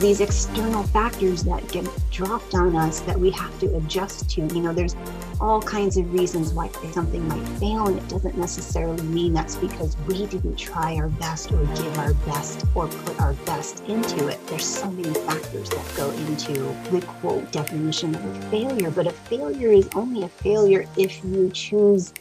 these 0.00 0.20
external 0.20 0.82
factors 0.84 1.42
that 1.44 1.66
get 1.68 1.86
dropped 2.10 2.54
on 2.54 2.76
us 2.76 3.00
that 3.00 3.18
we 3.18 3.30
have 3.30 3.58
to 3.60 3.76
adjust 3.76 4.28
to. 4.30 4.42
You 4.42 4.62
know, 4.62 4.72
there's 4.72 4.94
all 5.40 5.62
kinds 5.62 5.96
of 5.96 6.12
reasons 6.12 6.52
why 6.52 6.70
something 6.92 7.26
might 7.28 7.46
fail, 7.58 7.86
and 7.88 7.98
it 7.98 8.08
doesn't 8.08 8.36
necessarily 8.36 9.02
mean 9.04 9.32
that's 9.32 9.56
because 9.56 9.96
we 10.06 10.26
didn't 10.26 10.56
try 10.56 10.96
our 10.96 11.08
best 11.08 11.52
or 11.52 11.64
give 11.66 11.98
our 11.98 12.12
best 12.14 12.64
or 12.74 12.88
put 12.88 13.20
our 13.20 13.32
best 13.44 13.84
into 13.84 14.28
it. 14.28 14.44
There's 14.48 14.66
so 14.66 14.90
many 14.90 15.14
factors 15.14 15.70
that 15.70 15.94
go 15.96 16.10
into 16.10 16.52
the 16.90 17.04
quote 17.20 17.50
definition 17.52 18.14
of 18.14 18.24
a 18.24 18.50
failure, 18.50 18.90
but 18.90 19.06
a 19.06 19.12
failure 19.12 19.70
is 19.70 19.88
only 19.94 20.24
a 20.24 20.28
failure 20.28 20.86
if 20.96 21.24
you 21.24 21.50
choose 21.50 22.12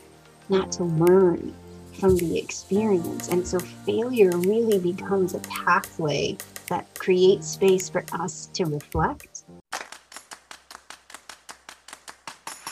not 0.50 0.72
to 0.74 0.84
learn 0.84 1.54
from 1.94 2.16
the 2.18 2.38
experience. 2.38 3.30
And 3.30 3.48
so 3.48 3.60
failure 3.60 4.30
really 4.38 4.80
becomes 4.80 5.34
a 5.34 5.40
pathway 5.40 6.38
that 6.68 6.94
creates 6.96 7.48
space 7.48 7.90
for 7.90 8.04
us 8.14 8.48
to 8.54 8.66
reflect. 8.66 9.44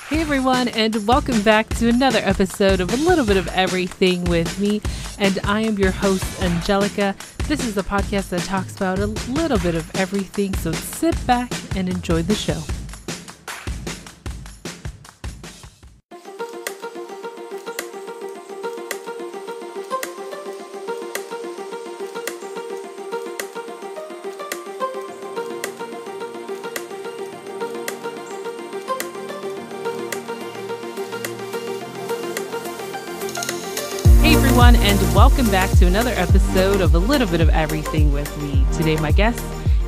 Hey 0.08 0.22
everyone, 0.22 0.68
and 0.70 0.96
welcome 1.08 1.42
back 1.42 1.68
to 1.78 1.90
another 1.90 2.20
episode 2.20 2.80
of 2.80 2.94
A 2.94 2.98
Little 2.98 3.26
Bit 3.26 3.38
of 3.38 3.48
Everything 3.50 4.24
with 4.26 4.60
me. 4.60 4.80
And 5.18 5.40
I 5.44 5.62
am 5.62 5.80
your 5.80 5.92
host, 5.92 6.44
Angelica. 6.44 7.16
This 7.48 7.66
is 7.66 7.76
the 7.76 7.82
podcast 7.82 8.30
that 8.30 8.42
talks 8.42 8.76
about 8.76 9.00
a 9.00 9.08
little 9.08 9.58
bit 9.58 9.74
of 9.74 9.94
everything. 9.96 10.54
So 10.56 10.72
sit 10.72 11.16
back 11.26 11.52
and 11.76 11.90
enjoy 11.90 12.22
the 12.22 12.36
show. 12.36 12.62
Welcome 35.16 35.50
back 35.50 35.72
to 35.78 35.88
another 35.88 36.10
episode 36.10 36.82
of 36.82 36.94
A 36.94 37.00
Little 37.00 37.26
Bit 37.30 37.40
of 37.40 37.48
Everything 37.48 38.12
with 38.12 38.38
me. 38.42 38.66
Today, 38.74 38.98
my 38.98 39.14
guest 39.14 39.42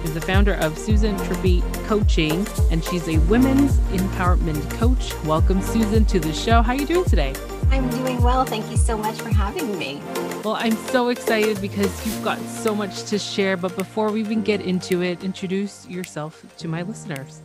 is 0.06 0.14
the 0.14 0.22
founder 0.22 0.54
of 0.54 0.78
Susan 0.78 1.18
Tripi 1.18 1.62
Coaching, 1.86 2.48
and 2.72 2.82
she's 2.82 3.10
a 3.10 3.18
women's 3.18 3.74
empowerment 3.92 4.72
coach. 4.80 5.14
Welcome, 5.26 5.62
Susan, 5.62 6.06
to 6.06 6.22
the 6.22 6.32
show. 6.32 6.62
How 6.62 6.72
are 6.72 6.80
you 6.80 6.88
doing 6.88 7.04
today? 7.04 7.36
I'm 7.72 7.90
doing 7.90 8.22
well. 8.22 8.46
Thank 8.46 8.72
you 8.72 8.78
so 8.78 8.98
much 8.98 9.18
for 9.18 9.28
having 9.28 9.78
me. 9.78 10.02
Well, 10.46 10.56
I'm 10.56 10.78
so 10.78 11.10
excited 11.10 11.60
because 11.60 12.06
you've 12.06 12.24
got 12.24 12.40
so 12.48 12.74
much 12.74 13.04
to 13.10 13.20
share. 13.20 13.58
But 13.58 13.76
before 13.76 14.14
we 14.14 14.22
even 14.22 14.44
get 14.44 14.62
into 14.62 15.04
it, 15.04 15.26
introduce 15.26 15.86
yourself 15.90 16.46
to 16.60 16.70
my 16.70 16.84
listeners. 16.84 17.42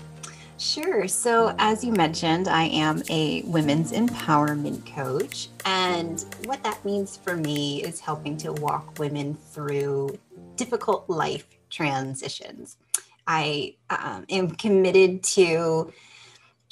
Sure. 0.63 1.09
So, 1.09 1.57
as 1.59 1.83
you 1.83 1.91
mentioned, 1.91 2.47
I 2.47 2.67
am 2.67 3.03
a 3.11 3.43
women's 3.43 3.91
empowerment 3.91 4.87
coach. 4.87 5.49
And 5.65 6.25
what 6.45 6.63
that 6.63 6.85
means 6.85 7.17
for 7.17 7.37
me 7.37 7.83
is 7.83 7.99
helping 7.99 8.37
to 8.39 8.53
walk 8.53 8.97
women 9.01 9.35
through 9.35 10.17
difficult 10.55 11.11
life 11.11 11.47
transitions. 11.69 12.77
I 13.27 13.75
um, 13.91 14.25
am 14.29 14.53
committed 14.53 15.25
to 15.35 15.93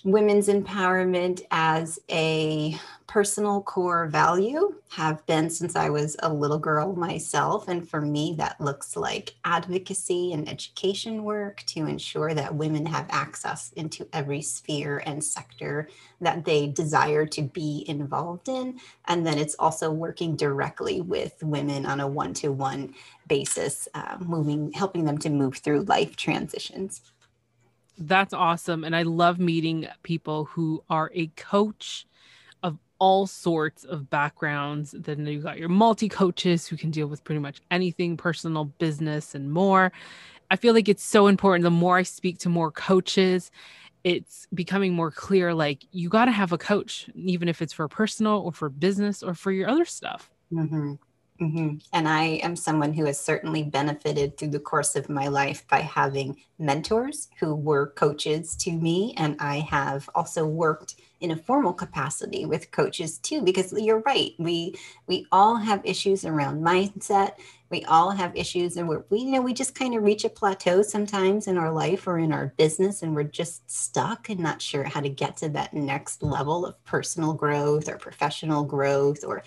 women's 0.05 0.47
empowerment 0.47 1.43
as 1.51 1.99
a 2.09 2.79
personal 3.11 3.61
core 3.61 4.07
value 4.07 4.73
have 4.89 5.27
been 5.27 5.51
since 5.51 5.75
I 5.75 5.91
was 5.91 6.17
a 6.23 6.33
little 6.33 6.61
girl 6.61 6.95
myself. 6.95 7.67
And 7.67 7.87
for 7.87 8.01
me, 8.01 8.37
that 8.39 8.61
looks 8.61 8.97
like 8.97 9.35
advocacy 9.45 10.33
and 10.33 10.49
education 10.49 11.25
work 11.25 11.65
to 11.67 11.87
ensure 11.87 12.35
that 12.35 12.55
women 12.55 12.87
have 12.87 13.09
access 13.11 13.73
into 13.73 14.07
every 14.13 14.41
sphere 14.43 15.03
and 15.07 15.25
sector 15.25 15.89
that 16.21 16.45
they 16.45 16.69
desire 16.69 17.27
to 17.27 17.43
be 17.43 17.85
involved 17.89 18.49
in. 18.49 18.79
And 19.07 19.27
then 19.27 19.39
it's 19.39 19.57
also 19.59 19.91
working 19.91 20.37
directly 20.37 21.01
with 21.01 21.35
women 21.43 21.87
on 21.87 21.99
a 21.99 22.07
one 22.07 22.33
to 22.35 22.53
one 22.53 22.95
basis, 23.27 23.89
uh, 23.93 24.19
moving, 24.21 24.71
helping 24.73 25.05
them 25.05 25.19
to 25.19 25.31
move 25.31 25.57
through 25.57 25.83
life 25.83 26.15
transitions. 26.15 27.01
That's 27.99 28.33
awesome. 28.33 28.85
And 28.85 28.95
I 28.95 29.03
love 29.03 29.41
meeting 29.41 29.89
people 30.05 30.45
who 30.45 30.85
are 30.89 31.11
a 31.13 31.27
coach 31.27 32.07
all 33.01 33.27
sorts 33.27 33.83
of 33.85 34.09
backgrounds. 34.09 34.95
Then 34.97 35.27
you 35.27 35.41
got 35.41 35.59
your 35.59 35.69
multi 35.69 36.09
coaches 36.09 36.69
who 36.69 36.77
can 36.77 36.93
deal 36.93 37.09
with 37.09 37.25
pretty 37.25 37.41
much 37.41 37.61
anything 37.73 38.17
personal, 38.17 38.67
business, 38.67 39.35
and 39.35 39.51
more. 39.51 39.91
I 40.53 40.57
feel 40.57 40.75
like 40.75 40.89
it's 40.89 41.03
so 41.03 41.27
important. 41.27 41.65
The 41.65 41.71
more 41.71 41.97
I 41.97 42.05
speak 42.05 42.39
to 42.39 42.49
more 42.49 42.71
coaches, 42.71 43.51
it's 44.05 44.47
becoming 44.55 44.93
more 44.93 45.11
clear 45.11 45.53
like 45.53 45.85
you 45.93 46.09
got 46.09 46.27
to 46.27 46.33
have 46.33 46.53
a 46.53 46.59
coach, 46.59 47.09
even 47.15 47.49
if 47.49 47.61
it's 47.61 47.73
for 47.73 47.89
personal 47.89 48.39
or 48.39 48.53
for 48.53 48.69
business 48.69 49.23
or 49.23 49.35
for 49.35 49.51
your 49.51 49.69
other 49.69 49.85
stuff. 49.85 50.31
Mm-hmm. 50.53 50.95
Mm-hmm. 51.41 51.77
And 51.95 52.07
I 52.07 52.25
am 52.43 52.55
someone 52.55 52.93
who 52.93 53.07
has 53.07 53.19
certainly 53.19 53.63
benefited 53.63 54.37
through 54.37 54.51
the 54.51 54.61
course 54.61 54.95
of 54.95 55.09
my 55.09 55.29
life 55.29 55.67
by 55.69 55.81
having 55.81 56.37
mentors 56.59 57.29
who 57.39 57.55
were 57.55 57.89
coaches 57.89 58.55
to 58.57 58.73
me. 58.73 59.15
And 59.17 59.37
I 59.41 59.61
have 59.61 60.11
also 60.15 60.45
worked 60.45 60.97
in 61.21 61.31
a 61.31 61.37
formal 61.37 61.73
capacity 61.73 62.47
with 62.47 62.71
coaches 62.71 63.19
too 63.19 63.43
because 63.43 63.73
you're 63.77 64.01
right 64.01 64.33
we 64.39 64.75
we 65.07 65.27
all 65.31 65.57
have 65.57 65.81
issues 65.85 66.25
around 66.25 66.63
mindset 66.63 67.33
we 67.69 67.85
all 67.85 68.11
have 68.11 68.35
issues 68.35 68.77
and 68.77 68.89
we're, 68.89 69.05
we 69.11 69.21
you 69.21 69.33
know 69.33 69.43
we 69.43 69.53
just 69.53 69.75
kind 69.75 69.95
of 69.95 70.03
reach 70.03 70.25
a 70.25 70.31
plateau 70.31 70.83
sometimes 70.83 71.47
in 71.47 71.59
our 71.59 71.71
life 71.71 72.07
or 72.07 72.19
in 72.19 72.33
our 72.33 72.55
business 72.57 73.03
and 73.03 73.15
we're 73.15 73.23
just 73.23 73.71
stuck 73.71 74.31
and 74.31 74.41
not 74.41 74.63
sure 74.63 74.85
how 74.85 75.01
to 75.01 75.11
get 75.11 75.37
to 75.37 75.49
that 75.49 75.75
next 75.75 76.23
level 76.23 76.65
of 76.65 76.83
personal 76.85 77.35
growth 77.35 77.89
or 77.89 77.99
professional 77.99 78.65
growth 78.65 79.23
or 79.23 79.43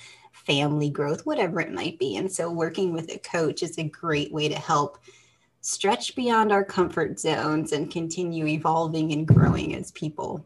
family 0.45 0.89
growth 0.89 1.25
whatever 1.25 1.59
it 1.59 1.71
might 1.71 1.97
be 1.99 2.17
and 2.17 2.31
so 2.31 2.51
working 2.51 2.93
with 2.93 3.11
a 3.11 3.19
coach 3.19 3.63
is 3.63 3.77
a 3.77 3.83
great 3.83 4.31
way 4.31 4.47
to 4.49 4.55
help 4.55 4.97
stretch 5.61 6.15
beyond 6.15 6.51
our 6.51 6.63
comfort 6.63 7.19
zones 7.19 7.71
and 7.71 7.91
continue 7.91 8.45
evolving 8.47 9.13
and 9.13 9.27
growing 9.27 9.75
as 9.75 9.91
people 9.91 10.45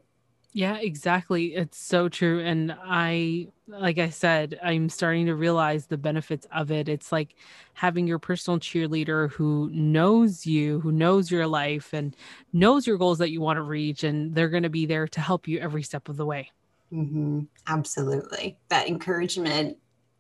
yeah, 0.57 0.77
exactly. 0.77 1.53
It's 1.53 1.77
so 1.77 2.09
true. 2.09 2.39
And 2.39 2.75
I, 2.83 3.49
like 3.67 3.99
I 3.99 4.09
said, 4.09 4.59
I'm 4.63 4.89
starting 4.89 5.27
to 5.27 5.35
realize 5.35 5.85
the 5.85 5.99
benefits 5.99 6.47
of 6.51 6.71
it. 6.71 6.89
It's 6.89 7.11
like 7.11 7.35
having 7.75 8.07
your 8.07 8.17
personal 8.17 8.57
cheerleader 8.57 9.29
who 9.29 9.69
knows 9.71 10.47
you, 10.47 10.79
who 10.79 10.91
knows 10.91 11.29
your 11.29 11.45
life 11.45 11.93
and 11.93 12.15
knows 12.53 12.87
your 12.87 12.97
goals 12.97 13.19
that 13.19 13.29
you 13.29 13.39
want 13.39 13.57
to 13.57 13.61
reach. 13.61 14.03
And 14.03 14.33
they're 14.33 14.49
going 14.49 14.63
to 14.63 14.69
be 14.69 14.87
there 14.87 15.07
to 15.09 15.21
help 15.21 15.47
you 15.47 15.59
every 15.59 15.83
step 15.83 16.09
of 16.09 16.17
the 16.17 16.25
way. 16.25 16.51
Mm-hmm. 16.91 17.41
Absolutely. 17.67 18.57
That 18.69 18.87
encouragement 18.87 19.77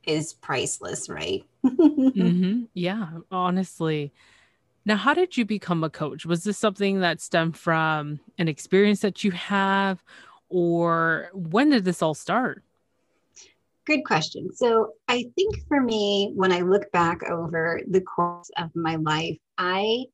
is 0.07 0.33
priceless, 0.33 1.09
right? 1.09 1.43
mm-hmm. 1.65 2.63
Yeah, 2.73 3.09
honestly. 3.29 4.13
Now, 4.85 4.95
how 4.95 5.13
did 5.13 5.35
you 5.35 5.45
become 5.45 5.83
a 5.83 5.89
coach? 5.89 6.25
Was 6.25 6.45
this 6.45 6.57
something 6.57 7.01
that 7.01 7.19
stemmed 7.19 7.57
from 7.57 8.21
an 8.37 8.47
experience 8.47 9.01
that 9.01 9.23
you 9.23 9.31
have, 9.31 10.01
or 10.49 11.29
when 11.33 11.69
did 11.69 11.83
this 11.83 12.01
all 12.01 12.13
start? 12.13 12.63
Good 13.85 14.03
question. 14.03 14.49
So, 14.55 14.93
I 15.07 15.25
think 15.35 15.55
for 15.67 15.81
me, 15.81 16.31
when 16.35 16.51
I 16.51 16.61
look 16.61 16.91
back 16.91 17.23
over 17.29 17.81
the 17.89 18.01
course 18.01 18.49
of 18.57 18.73
my 18.75 18.95
life, 18.95 19.37
I 19.57 20.05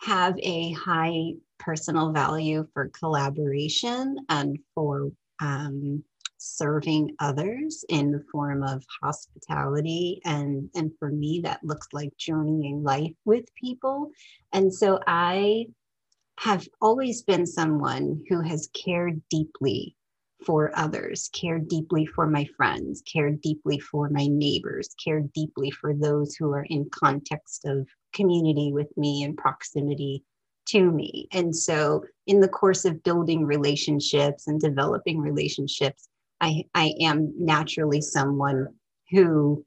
have 0.00 0.34
a 0.38 0.72
high 0.72 1.34
personal 1.58 2.12
value 2.12 2.66
for 2.72 2.88
collaboration 2.88 4.16
and 4.28 4.58
for 4.74 5.10
um, 5.40 6.02
serving 6.40 7.14
others 7.20 7.84
in 7.88 8.10
the 8.10 8.24
form 8.32 8.62
of 8.62 8.82
hospitality. 9.02 10.20
And 10.24 10.70
and 10.74 10.92
for 10.98 11.10
me 11.10 11.40
that 11.44 11.62
looks 11.62 11.88
like 11.92 12.16
journeying 12.16 12.82
life 12.82 13.12
with 13.24 13.44
people. 13.54 14.10
And 14.52 14.72
so 14.72 14.98
i 15.06 15.66
have 16.38 16.66
always 16.80 17.22
been 17.22 17.46
someone 17.46 18.24
who 18.30 18.40
has 18.40 18.70
cared 18.72 19.20
deeply 19.28 19.94
for 20.46 20.72
others 20.74 21.28
cared 21.34 21.68
deeply 21.68 22.06
for 22.06 22.26
my 22.26 22.48
friends 22.56 23.02
cared 23.02 23.42
deeply 23.42 23.78
for 23.78 24.08
my 24.08 24.26
neighbors 24.26 24.88
cared 25.04 25.30
deeply 25.34 25.70
for 25.70 25.92
those 25.92 26.34
who 26.36 26.50
are 26.50 26.66
in 26.70 26.88
context 26.88 27.66
of 27.66 27.86
community 28.14 28.72
with 28.72 28.88
me 28.96 29.22
and 29.22 29.36
proximity 29.36 30.24
to 30.70 30.90
me. 30.90 31.26
And 31.32 31.54
so 31.54 32.04
in 32.26 32.40
the 32.40 32.48
course 32.48 32.84
of 32.84 33.02
building 33.02 33.44
relationships 33.44 34.46
and 34.46 34.60
developing 34.60 35.20
relationships 35.20 36.08
I, 36.40 36.64
I 36.74 36.94
am 37.00 37.32
naturally 37.38 38.00
someone 38.00 38.68
who 39.10 39.64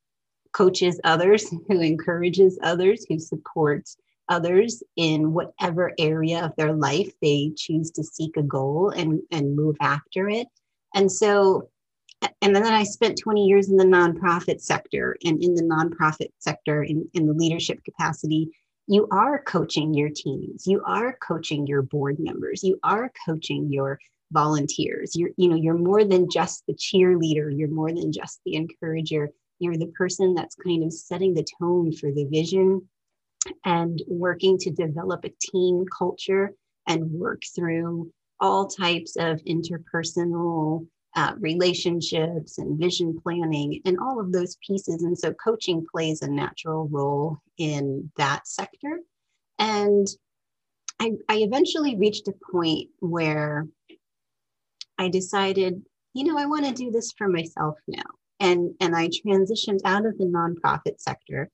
coaches 0.54 1.00
others, 1.04 1.50
who 1.68 1.82
encourages 1.82 2.58
others, 2.64 3.06
who 3.08 3.20
supports 3.20 3.98
others 4.30 4.82
in 4.96 5.34
whatever 5.34 5.94
area 6.00 6.46
of 6.46 6.56
their 6.56 6.74
life 6.74 7.12
they 7.22 7.52
choose 7.58 7.92
to 7.92 8.04
seek 8.04 8.38
a 8.38 8.44
goal 8.44 8.90
and, 8.90 9.22
and 9.32 9.56
move 9.56 9.76
after 9.82 10.30
it. 10.30 10.48
And 10.96 11.12
so, 11.12 11.70
and 12.42 12.56
then 12.56 12.64
I 12.64 12.84
spent 12.84 13.20
20 13.22 13.46
years 13.46 13.70
in 13.70 13.76
the 13.76 13.84
nonprofit 13.84 14.62
sector 14.62 15.18
and 15.26 15.44
in 15.44 15.56
the 15.56 15.64
nonprofit 15.64 16.30
sector 16.40 16.84
in, 16.84 17.08
in 17.14 17.28
the 17.28 17.34
leadership 17.34 17.84
capacity. 17.84 18.50
you 18.88 19.08
are 19.12 19.42
coaching 19.44 19.94
your 19.94 20.10
teams 20.10 20.68
you 20.68 20.82
are 20.86 21.18
coaching 21.22 21.66
your 21.68 21.82
board 21.82 22.18
members 22.20 22.64
you 22.64 22.78
are 22.84 23.12
coaching 23.26 23.72
your 23.72 24.00
volunteers 24.34 25.16
you're 25.16 25.30
you 25.38 25.48
know 25.48 25.56
you're 25.56 25.78
more 25.78 26.04
than 26.04 26.30
just 26.30 26.64
the 26.68 26.74
cheerleader 26.74 27.56
you're 27.56 27.70
more 27.70 27.92
than 27.92 28.12
just 28.12 28.42
the 28.46 28.56
encourager 28.56 29.30
you're 29.60 29.78
the 29.78 29.92
person 29.98 30.34
that's 30.34 30.56
kind 30.56 30.84
of 30.84 30.92
setting 30.92 31.34
the 31.34 31.46
tone 31.60 31.92
for 31.94 32.12
the 32.12 32.26
vision 32.26 32.82
and 33.66 34.02
working 34.08 34.58
to 34.58 34.72
develop 34.72 35.24
a 35.26 35.34
team 35.40 35.86
culture 35.98 36.54
and 36.88 37.12
work 37.12 37.44
through 37.56 38.12
all 38.40 38.68
types 38.68 39.16
of 39.18 39.40
interpersonal 39.44 40.86
uh, 41.16 41.34
relationships 41.40 42.58
and 42.58 42.80
vision 42.80 43.20
planning 43.22 43.80
and 43.86 44.00
all 44.00 44.20
of 44.20 44.32
those 44.32 44.58
pieces. 44.66 45.04
And 45.04 45.18
so 45.18 45.34
coaching 45.34 45.86
plays 45.92 46.22
a 46.22 46.28
natural 46.28 46.88
role 46.88 47.38
in 47.58 48.12
that 48.18 48.48
sector. 48.48 49.00
And 49.60 50.08
I, 51.00 51.12
I 51.30 51.38
eventually 51.38 51.96
reached 51.96 52.28
a 52.28 52.52
point 52.52 52.90
where 53.00 53.68
I 55.04 55.10
decided, 55.10 55.82
you 56.14 56.24
know, 56.24 56.38
I 56.38 56.46
want 56.46 56.66
to 56.66 56.74
do 56.74 56.90
this 56.92 57.12
for 57.18 57.28
myself 57.28 57.76
now. 57.88 58.04
And, 58.40 58.74
and 58.80 58.96
I 58.96 59.10
transitioned 59.10 59.80
out 59.86 60.06
of 60.06 60.18
the 60.18 60.26
nonprofit 60.26 61.00
sector 61.00 61.50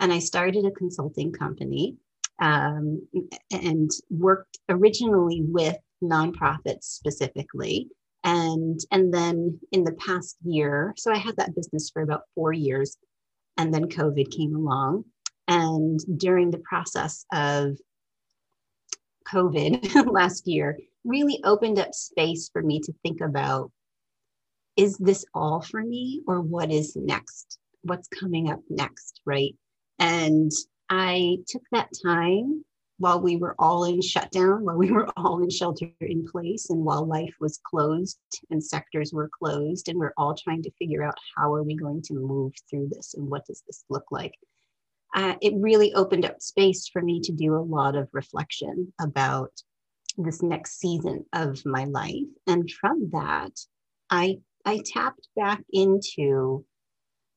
and 0.00 0.12
I 0.12 0.18
started 0.18 0.64
a 0.64 0.70
consulting 0.70 1.32
company 1.32 1.96
um, 2.40 3.06
and 3.52 3.90
worked 4.10 4.58
originally 4.68 5.42
with 5.42 5.76
nonprofits 6.02 6.84
specifically 6.84 7.88
and 8.24 8.80
and 8.90 9.12
then 9.12 9.58
in 9.72 9.84
the 9.84 9.92
past 9.92 10.36
year 10.44 10.92
so 10.96 11.12
i 11.12 11.16
had 11.16 11.36
that 11.36 11.54
business 11.54 11.90
for 11.90 12.02
about 12.02 12.22
four 12.34 12.52
years 12.52 12.98
and 13.56 13.72
then 13.72 13.84
covid 13.84 14.30
came 14.30 14.54
along 14.54 15.04
and 15.48 16.00
during 16.18 16.50
the 16.50 16.62
process 16.68 17.24
of 17.32 17.78
covid 19.26 19.94
last 20.12 20.46
year 20.46 20.78
really 21.04 21.40
opened 21.44 21.78
up 21.78 21.94
space 21.94 22.48
for 22.52 22.62
me 22.62 22.80
to 22.80 22.94
think 23.02 23.20
about 23.20 23.70
is 24.76 24.96
this 24.98 25.24
all 25.34 25.60
for 25.60 25.82
me 25.82 26.22
or 26.26 26.40
what 26.40 26.70
is 26.70 26.96
next 26.96 27.58
what's 27.82 28.08
coming 28.08 28.50
up 28.50 28.60
next 28.68 29.20
right 29.24 29.54
and 29.98 30.50
i 30.90 31.36
took 31.46 31.62
that 31.70 31.88
time 32.04 32.64
while 32.98 33.20
we 33.20 33.36
were 33.36 33.54
all 33.58 33.84
in 33.84 34.00
shutdown, 34.00 34.64
while 34.64 34.76
we 34.76 34.90
were 34.90 35.08
all 35.16 35.42
in 35.42 35.50
shelter 35.50 35.90
in 36.00 36.26
place, 36.26 36.70
and 36.70 36.84
while 36.84 37.04
life 37.04 37.34
was 37.40 37.60
closed 37.64 38.18
and 38.50 38.62
sectors 38.62 39.12
were 39.12 39.30
closed, 39.36 39.88
and 39.88 39.98
we're 39.98 40.14
all 40.16 40.34
trying 40.34 40.62
to 40.62 40.70
figure 40.78 41.02
out 41.02 41.14
how 41.36 41.52
are 41.52 41.62
we 41.62 41.76
going 41.76 42.02
to 42.02 42.14
move 42.14 42.52
through 42.68 42.88
this 42.90 43.14
and 43.14 43.28
what 43.28 43.44
does 43.46 43.62
this 43.66 43.84
look 43.90 44.04
like. 44.10 44.34
Uh, 45.14 45.34
it 45.40 45.54
really 45.56 45.92
opened 45.94 46.24
up 46.24 46.40
space 46.40 46.88
for 46.88 47.00
me 47.00 47.20
to 47.20 47.32
do 47.32 47.54
a 47.54 47.58
lot 47.58 47.94
of 47.94 48.08
reflection 48.12 48.92
about 49.00 49.50
this 50.16 50.42
next 50.42 50.78
season 50.78 51.24
of 51.32 51.64
my 51.64 51.84
life. 51.84 52.28
And 52.46 52.70
from 52.70 53.10
that, 53.12 53.52
I, 54.10 54.38
I 54.64 54.82
tapped 54.84 55.28
back 55.36 55.62
into 55.72 56.64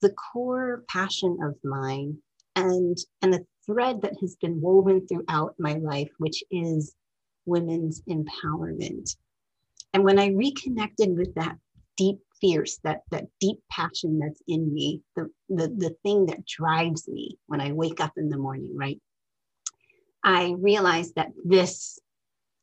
the 0.02 0.12
core 0.12 0.84
passion 0.88 1.38
of 1.44 1.56
mine 1.64 2.18
and, 2.56 2.98
and 3.22 3.36
a 3.36 3.46
thread 3.66 4.02
that 4.02 4.16
has 4.22 4.36
been 4.36 4.62
woven 4.62 5.08
throughout 5.08 5.56
my 5.60 5.74
life, 5.74 6.10
which 6.20 6.44
is 6.52 6.96
women's 7.46 8.02
empowerment. 8.10 9.16
And 9.94 10.04
when 10.04 10.20
I 10.20 10.28
reconnected 10.28 11.16
with 11.18 11.34
that 11.36 11.58
deep 11.98 12.20
fierce, 12.40 12.78
that, 12.84 13.02
that 13.12 13.26
deep 13.40 13.58
passion 13.72 14.20
that's 14.20 14.42
in 14.48 14.72
me, 14.74 15.02
the, 15.16 15.30
the, 15.50 15.68
the 15.70 15.96
thing 16.04 16.28
that 16.28 16.46
drives 16.46 17.08
me 17.08 17.38
when 17.48 17.62
I 17.62 17.72
wake 17.72 18.00
up 18.00 18.14
in 18.18 18.30
the 18.30 18.38
morning, 18.38 18.76
right? 18.76 19.02
I 20.24 20.56
realized 20.60 21.16
that 21.16 21.32
this 21.44 22.00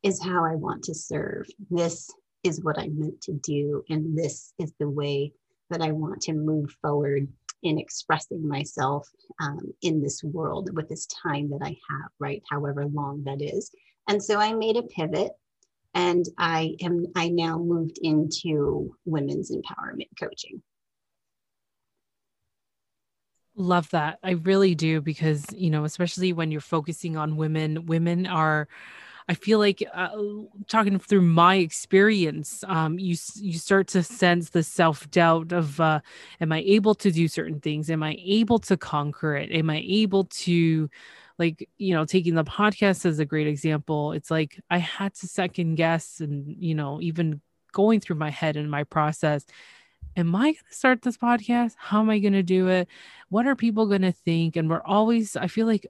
is 0.05 0.23
how 0.23 0.45
I 0.45 0.55
want 0.55 0.85
to 0.85 0.95
serve. 0.95 1.47
This 1.71 2.11
is 2.45 2.63
what 2.63 2.79
I'm 2.79 3.01
meant 3.01 3.21
to 3.23 3.33
do. 3.33 3.83
And 3.89 4.17
this 4.17 4.53
is 4.59 4.73
the 4.79 4.89
way 4.89 5.33
that 5.71 5.81
I 5.81 5.93
want 5.93 6.21
to 6.23 6.35
move 6.35 6.71
forward 6.83 7.27
in 7.63 7.79
expressing 7.79 8.47
myself 8.47 9.09
um, 9.41 9.73
in 9.81 10.03
this 10.03 10.23
world 10.23 10.69
with 10.77 10.89
this 10.91 11.07
time 11.07 11.49
that 11.49 11.63
I 11.63 11.71
have, 11.91 12.11
right? 12.21 12.43
However 12.51 12.85
long 12.85 13.25
that 13.25 13.41
is. 13.41 13.71
And 14.07 14.23
so 14.23 14.39
I 14.39 14.53
made 14.53 14.77
a 14.77 14.83
pivot 14.83 15.33
and 15.95 16.27
I 16.37 16.77
am 16.83 17.07
I 17.17 17.29
now 17.29 17.57
moved 17.59 17.99
into 18.03 18.95
women's 19.07 19.51
empowerment 19.51 20.09
coaching. 20.21 20.63
Love 23.57 23.89
that. 23.91 24.19
I 24.23 24.33
really 24.33 24.75
do 24.75 25.01
because, 25.01 25.47
you 25.55 25.71
know, 25.71 25.85
especially 25.85 26.33
when 26.33 26.51
you're 26.51 26.61
focusing 26.61 27.17
on 27.17 27.37
women, 27.37 27.87
women 27.87 28.27
are 28.27 28.69
I 29.27 29.35
feel 29.35 29.59
like 29.59 29.83
uh, 29.95 30.11
talking 30.69 30.99
through 30.99 31.23
my 31.23 31.57
experience, 31.57 32.63
um, 32.69 32.99
you 32.99 33.17
you 33.37 33.55
start 33.59 33.89
to 33.89 34.03
sense 34.03 34.51
the 34.51 34.63
self 34.63 35.11
doubt 35.11 35.53
of, 35.53 35.81
uh, 35.81 36.01
am 36.41 36.53
I 36.53 36.61
able 36.61 36.95
to 36.97 37.11
do 37.11 37.27
certain 37.29 37.61
things? 37.61 37.89
Am 37.91 38.03
I 38.03 38.19
able 38.23 38.59
to 38.61 38.77
conquer 38.77 39.35
it? 39.37 39.51
Am 39.51 39.71
I 39.71 39.83
able 39.87 40.25
to, 40.25 40.91
like, 41.39 41.69
you 41.79 41.95
know, 41.95 42.05
taking 42.05 42.35
the 42.35 42.45
podcast 42.45 43.07
as 43.07 43.19
a 43.19 43.25
great 43.25 43.47
example? 43.47 44.13
It's 44.13 44.31
like 44.31 44.61
I 44.71 44.79
had 44.79 45.15
to 45.15 45.27
second 45.27 45.77
guess, 45.77 46.21
and 46.21 46.55
you 46.59 46.75
know, 46.75 47.01
even 47.01 47.41
going 47.73 48.01
through 48.01 48.17
my 48.17 48.31
head 48.31 48.57
and 48.57 48.71
my 48.71 48.85
process 48.85 49.45
am 50.17 50.35
I 50.35 50.45
going 50.45 50.55
to 50.69 50.75
start 50.75 51.03
this 51.03 51.17
podcast? 51.17 51.75
How 51.77 52.01
am 52.01 52.11
I 52.11 52.19
going 52.19 52.35
to 52.35 52.43
do 52.43 52.69
it? 52.69 52.89
What 53.29 53.47
are 53.47 53.57
people 53.57 53.87
going 53.87 54.03
to 54.03 54.13
think? 54.13 54.57
And 54.57 54.69
we're 54.71 54.83
always, 54.83 55.37
I 55.37 55.49
feel 55.49 55.67
like 55.67 55.87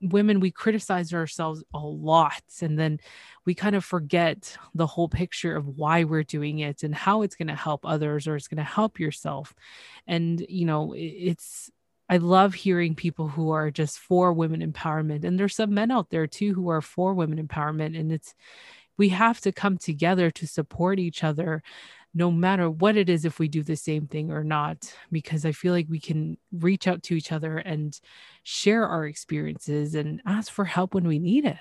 women, 0.00 0.40
we 0.40 0.50
criticize 0.50 1.12
ourselves 1.12 1.62
a 1.74 1.78
lot. 1.78 2.42
And 2.62 2.78
then 2.78 3.00
we 3.44 3.54
kind 3.54 3.76
of 3.76 3.84
forget 3.84 4.56
the 4.74 4.86
whole 4.86 5.08
picture 5.08 5.56
of 5.56 5.66
why 5.66 6.04
we're 6.04 6.22
doing 6.22 6.60
it 6.60 6.82
and 6.82 6.94
how 6.94 7.22
it's 7.22 7.36
going 7.36 7.48
to 7.48 7.54
help 7.54 7.84
others 7.84 8.26
or 8.26 8.36
it's 8.36 8.48
going 8.48 8.58
to 8.58 8.62
help 8.64 8.98
yourself. 8.98 9.54
And, 10.06 10.44
you 10.48 10.64
know, 10.64 10.94
it's, 10.96 11.70
I 12.08 12.16
love 12.16 12.54
hearing 12.54 12.94
people 12.94 13.28
who 13.28 13.50
are 13.50 13.70
just 13.70 13.98
for 13.98 14.32
women 14.32 14.60
empowerment. 14.60 15.24
And 15.24 15.38
there's 15.38 15.56
some 15.56 15.74
men 15.74 15.90
out 15.90 16.10
there 16.10 16.26
too 16.26 16.54
who 16.54 16.70
are 16.70 16.80
for 16.80 17.12
women 17.12 17.46
empowerment. 17.46 17.98
And 17.98 18.10
it's, 18.12 18.34
we 18.96 19.10
have 19.10 19.40
to 19.42 19.52
come 19.52 19.78
together 19.78 20.30
to 20.32 20.46
support 20.46 20.98
each 20.98 21.22
other 21.22 21.62
no 22.14 22.30
matter 22.30 22.70
what 22.70 22.96
it 22.96 23.08
is 23.08 23.24
if 23.24 23.38
we 23.38 23.48
do 23.48 23.62
the 23.62 23.76
same 23.76 24.06
thing 24.06 24.30
or 24.30 24.42
not 24.42 24.94
because 25.12 25.44
i 25.44 25.52
feel 25.52 25.72
like 25.72 25.86
we 25.88 26.00
can 26.00 26.36
reach 26.52 26.86
out 26.86 27.02
to 27.02 27.14
each 27.14 27.32
other 27.32 27.58
and 27.58 28.00
share 28.42 28.86
our 28.86 29.04
experiences 29.06 29.94
and 29.94 30.22
ask 30.26 30.50
for 30.50 30.64
help 30.64 30.94
when 30.94 31.06
we 31.06 31.18
need 31.18 31.44
it. 31.44 31.58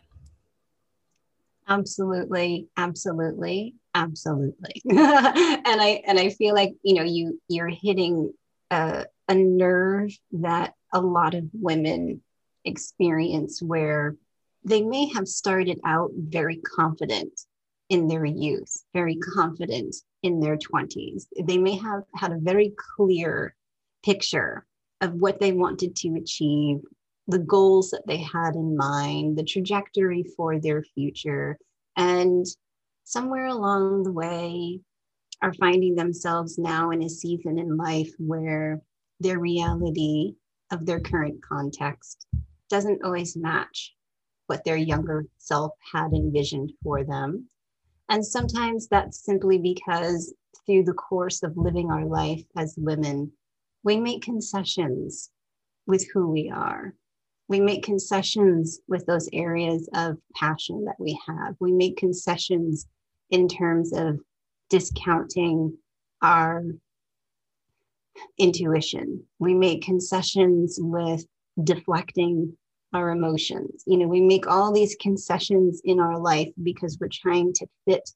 Absolutely. 1.67 2.67
Absolutely. 2.77 3.75
Absolutely. 3.93 4.81
And 4.85 5.81
i 5.81 6.01
and 6.07 6.17
i 6.19 6.29
feel 6.29 6.53
like 6.55 6.73
you 6.83 6.95
know 6.95 7.03
you 7.03 7.41
you're 7.49 7.67
hitting 7.67 8.31
a, 8.71 9.05
a 9.27 9.35
nerve 9.35 10.11
that 10.31 10.73
a 10.93 11.01
lot 11.01 11.33
of 11.33 11.43
women 11.53 12.21
experience 12.63 13.61
where 13.61 14.15
they 14.63 14.81
may 14.81 15.07
have 15.13 15.27
started 15.27 15.79
out 15.85 16.11
very 16.15 16.57
confident 16.57 17.33
in 17.89 18.07
their 18.07 18.25
youth, 18.25 18.83
very 18.93 19.15
confident 19.15 19.95
in 20.23 20.39
their 20.39 20.57
20s. 20.57 21.25
They 21.43 21.57
may 21.57 21.77
have 21.77 22.03
had 22.15 22.31
a 22.31 22.39
very 22.39 22.73
clear 22.95 23.55
picture 24.03 24.65
of 25.01 25.13
what 25.13 25.39
they 25.39 25.51
wanted 25.51 25.95
to 25.97 26.15
achieve, 26.15 26.77
the 27.27 27.39
goals 27.39 27.91
that 27.91 28.07
they 28.07 28.17
had 28.17 28.55
in 28.55 28.75
mind, 28.75 29.37
the 29.37 29.43
trajectory 29.43 30.23
for 30.35 30.59
their 30.59 30.81
future. 30.83 31.57
And 31.95 32.45
somewhere 33.03 33.47
along 33.47 34.03
the 34.03 34.11
way, 34.11 34.79
are 35.41 35.53
finding 35.53 35.95
themselves 35.95 36.57
now 36.57 36.89
in 36.91 37.03
a 37.03 37.09
season 37.09 37.59
in 37.59 37.77
life 37.77 38.11
where 38.17 38.81
their 39.19 39.39
reality 39.39 40.33
of 40.71 40.85
their 40.85 40.99
current 40.99 41.41
context 41.43 42.25
doesn't 42.69 43.03
always 43.03 43.37
match 43.37 43.93
what 44.47 44.63
their 44.63 44.77
younger 44.77 45.25
self 45.37 45.71
had 45.93 46.11
envisioned 46.13 46.71
for 46.83 47.03
them. 47.03 47.47
And 48.09 48.25
sometimes 48.25 48.87
that's 48.87 49.23
simply 49.23 49.57
because 49.57 50.33
through 50.65 50.83
the 50.83 50.93
course 50.93 51.43
of 51.43 51.57
living 51.57 51.91
our 51.91 52.05
life 52.05 52.43
as 52.55 52.75
women, 52.77 53.31
we 53.83 53.97
make 53.97 54.21
concessions 54.21 55.29
with 55.85 56.05
who 56.13 56.29
we 56.29 56.49
are. 56.49 56.93
We 57.49 57.59
make 57.59 57.83
concessions 57.83 58.79
with 58.87 59.05
those 59.05 59.29
areas 59.31 59.89
of 59.93 60.17
passion 60.35 60.85
that 60.85 60.99
we 60.99 61.19
have. 61.27 61.55
We 61.59 61.71
make 61.71 61.97
concessions 61.97 62.85
in 63.29 63.47
terms 63.47 63.93
of 63.93 64.19
discounting 64.69 65.77
our 66.21 66.63
intuition. 68.37 69.23
We 69.39 69.53
make 69.53 69.81
concessions 69.81 70.77
with 70.81 71.25
deflecting 71.63 72.57
our 72.97 73.11
emotions. 73.11 73.83
You 73.85 73.97
know, 73.97 74.07
we 74.07 74.21
make 74.21 74.47
all 74.47 74.73
these 74.73 74.97
concessions 74.99 75.81
in 75.85 75.99
our 75.99 76.19
life 76.19 76.49
because 76.63 76.97
we're 76.99 77.09
trying 77.11 77.53
to 77.53 77.67
fit 77.85 78.09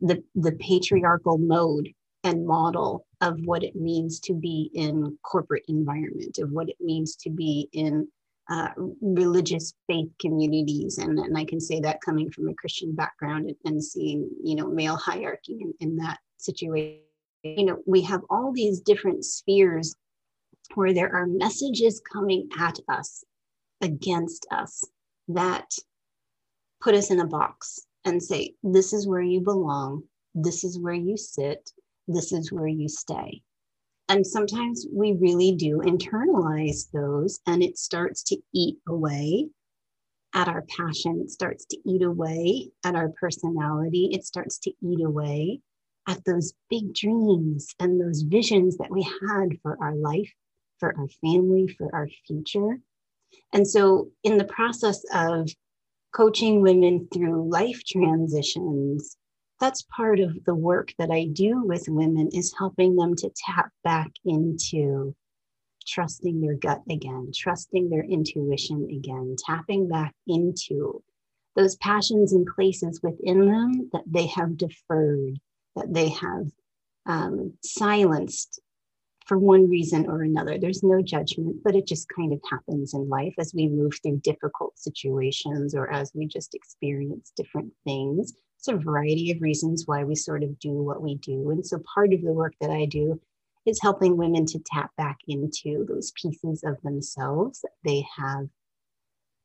the, 0.00 0.22
the 0.34 0.52
patriarchal 0.52 1.38
mode 1.38 1.88
and 2.24 2.46
model 2.46 3.06
of 3.20 3.38
what 3.44 3.62
it 3.62 3.76
means 3.76 4.20
to 4.20 4.34
be 4.34 4.70
in 4.74 5.16
corporate 5.22 5.64
environment, 5.68 6.38
of 6.38 6.50
what 6.50 6.68
it 6.68 6.76
means 6.80 7.16
to 7.16 7.30
be 7.30 7.68
in 7.72 8.08
uh, 8.50 8.68
religious 9.02 9.74
faith 9.86 10.08
communities. 10.20 10.98
And, 10.98 11.18
and 11.18 11.36
I 11.36 11.44
can 11.44 11.60
say 11.60 11.80
that 11.80 12.00
coming 12.00 12.30
from 12.30 12.48
a 12.48 12.54
Christian 12.54 12.94
background 12.94 13.46
and, 13.46 13.56
and 13.64 13.84
seeing, 13.84 14.28
you 14.42 14.56
know, 14.56 14.68
male 14.68 14.96
hierarchy 14.96 15.58
in, 15.60 15.74
in 15.80 15.96
that 15.96 16.18
situation. 16.38 17.00
You 17.42 17.66
know, 17.66 17.78
we 17.86 18.02
have 18.02 18.22
all 18.30 18.52
these 18.52 18.80
different 18.80 19.24
spheres 19.24 19.94
where 20.74 20.92
there 20.92 21.14
are 21.14 21.26
messages 21.26 22.00
coming 22.12 22.48
at 22.58 22.78
us 22.88 23.24
against 23.80 24.46
us 24.50 24.84
that 25.28 25.70
put 26.80 26.94
us 26.94 27.10
in 27.10 27.20
a 27.20 27.26
box 27.26 27.80
and 28.04 28.22
say, 28.22 28.54
this 28.62 28.92
is 28.92 29.06
where 29.06 29.22
you 29.22 29.40
belong, 29.40 30.02
this 30.34 30.64
is 30.64 30.78
where 30.78 30.94
you 30.94 31.16
sit, 31.16 31.70
this 32.06 32.32
is 32.32 32.52
where 32.52 32.68
you 32.68 32.88
stay. 32.88 33.42
And 34.08 34.26
sometimes 34.26 34.86
we 34.90 35.12
really 35.12 35.52
do 35.52 35.82
internalize 35.84 36.90
those, 36.92 37.40
and 37.46 37.62
it 37.62 37.76
starts 37.76 38.22
to 38.24 38.38
eat 38.54 38.78
away 38.88 39.48
at 40.34 40.48
our 40.48 40.64
passion. 40.76 41.20
It 41.22 41.30
starts 41.30 41.66
to 41.66 41.78
eat 41.86 42.02
away 42.02 42.70
at 42.84 42.94
our 42.94 43.10
personality. 43.20 44.10
It 44.12 44.24
starts 44.24 44.58
to 44.60 44.72
eat 44.82 45.04
away 45.04 45.60
at 46.06 46.24
those 46.24 46.54
big 46.70 46.94
dreams 46.94 47.74
and 47.78 48.00
those 48.00 48.22
visions 48.22 48.78
that 48.78 48.90
we 48.90 49.02
had 49.02 49.58
for 49.62 49.76
our 49.82 49.94
life, 49.94 50.32
for 50.78 50.96
our 50.96 51.08
family, 51.22 51.68
for 51.76 51.94
our 51.94 52.08
future. 52.26 52.78
And 53.52 53.66
so, 53.66 54.10
in 54.24 54.38
the 54.38 54.44
process 54.44 55.02
of 55.12 55.48
coaching 56.14 56.60
women 56.62 57.08
through 57.12 57.50
life 57.50 57.82
transitions, 57.86 59.16
that's 59.60 59.86
part 59.94 60.20
of 60.20 60.44
the 60.44 60.54
work 60.54 60.92
that 60.98 61.10
I 61.10 61.26
do 61.26 61.62
with 61.64 61.84
women 61.88 62.28
is 62.32 62.54
helping 62.56 62.96
them 62.96 63.16
to 63.16 63.30
tap 63.46 63.70
back 63.82 64.10
into 64.24 65.14
trusting 65.86 66.40
their 66.40 66.54
gut 66.54 66.82
again, 66.90 67.32
trusting 67.34 67.88
their 67.88 68.04
intuition 68.04 68.88
again, 68.90 69.36
tapping 69.44 69.88
back 69.88 70.14
into 70.26 71.02
those 71.56 71.76
passions 71.76 72.32
and 72.32 72.46
places 72.54 73.00
within 73.02 73.46
them 73.46 73.90
that 73.92 74.04
they 74.06 74.26
have 74.26 74.56
deferred, 74.56 75.38
that 75.74 75.92
they 75.92 76.10
have 76.10 76.46
um, 77.06 77.54
silenced 77.64 78.60
for 79.28 79.38
one 79.38 79.68
reason 79.68 80.06
or 80.08 80.22
another. 80.22 80.58
There's 80.58 80.82
no 80.82 81.02
judgment, 81.02 81.58
but 81.62 81.76
it 81.76 81.86
just 81.86 82.08
kind 82.08 82.32
of 82.32 82.40
happens 82.50 82.94
in 82.94 83.08
life 83.10 83.34
as 83.38 83.52
we 83.54 83.68
move 83.68 83.92
through 84.02 84.20
difficult 84.24 84.78
situations 84.78 85.74
or 85.74 85.92
as 85.92 86.10
we 86.14 86.26
just 86.26 86.54
experience 86.54 87.30
different 87.36 87.70
things. 87.84 88.32
It's 88.58 88.68
a 88.68 88.76
variety 88.76 89.30
of 89.30 89.42
reasons 89.42 89.84
why 89.86 90.02
we 90.02 90.14
sort 90.14 90.42
of 90.42 90.58
do 90.58 90.72
what 90.72 91.02
we 91.02 91.16
do. 91.16 91.50
And 91.50 91.64
so 91.64 91.78
part 91.94 92.14
of 92.14 92.22
the 92.22 92.32
work 92.32 92.54
that 92.62 92.70
I 92.70 92.86
do 92.86 93.20
is 93.66 93.78
helping 93.82 94.16
women 94.16 94.46
to 94.46 94.62
tap 94.64 94.90
back 94.96 95.18
into 95.28 95.84
those 95.86 96.10
pieces 96.12 96.64
of 96.64 96.80
themselves 96.82 97.60
that 97.60 97.72
they 97.84 98.06
have 98.16 98.48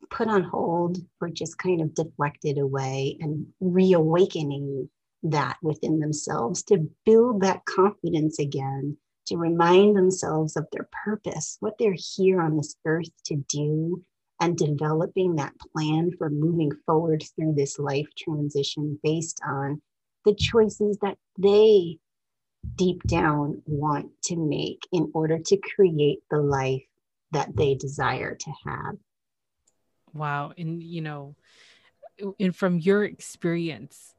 put 0.10 0.30
on 0.30 0.44
hold 0.44 0.98
or 1.20 1.30
just 1.30 1.58
kind 1.58 1.82
of 1.82 1.94
deflected 1.94 2.58
away 2.58 3.18
and 3.20 3.46
reawakening 3.60 4.90
that 5.24 5.58
within 5.62 6.00
themselves 6.00 6.64
to 6.64 6.90
build 7.06 7.42
that 7.42 7.66
confidence 7.66 8.40
again, 8.40 8.98
to 9.28 9.38
remind 9.38 9.96
themselves 9.96 10.56
of 10.56 10.68
their 10.72 10.88
purpose, 11.06 11.58
what 11.60 11.76
they're 11.80 11.96
here 12.16 12.42
on 12.42 12.58
this 12.58 12.76
earth 12.86 13.10
to 13.26 13.36
do, 13.50 14.04
and 14.40 14.58
developing 14.58 15.36
that 15.36 15.54
plan 15.60 16.12
for 16.18 16.30
moving 16.30 16.72
forward 16.86 17.24
through 17.36 17.54
this 17.56 17.80
life 17.80 18.08
transition 18.18 19.00
based 19.04 19.40
on 19.46 19.82
the 20.26 20.36
choices 20.36 20.98
that 21.02 21.18
they 21.38 21.98
deep 22.76 23.04
down 23.04 23.62
want 23.66 24.10
to 24.24 24.36
make 24.36 24.88
in 24.92 25.12
order 25.14 25.38
to 25.38 25.58
create 25.58 26.20
the 26.30 26.40
life 26.40 26.84
that 27.32 27.56
they 27.56 27.76
desire 27.76 28.36
to 28.36 28.52
have. 28.66 28.96
Wow. 30.14 30.54
And, 30.58 30.82
you 30.82 31.02
know, 31.02 31.36
and 32.40 32.56
from 32.56 32.80
your 32.80 33.04
experience, 33.04 34.14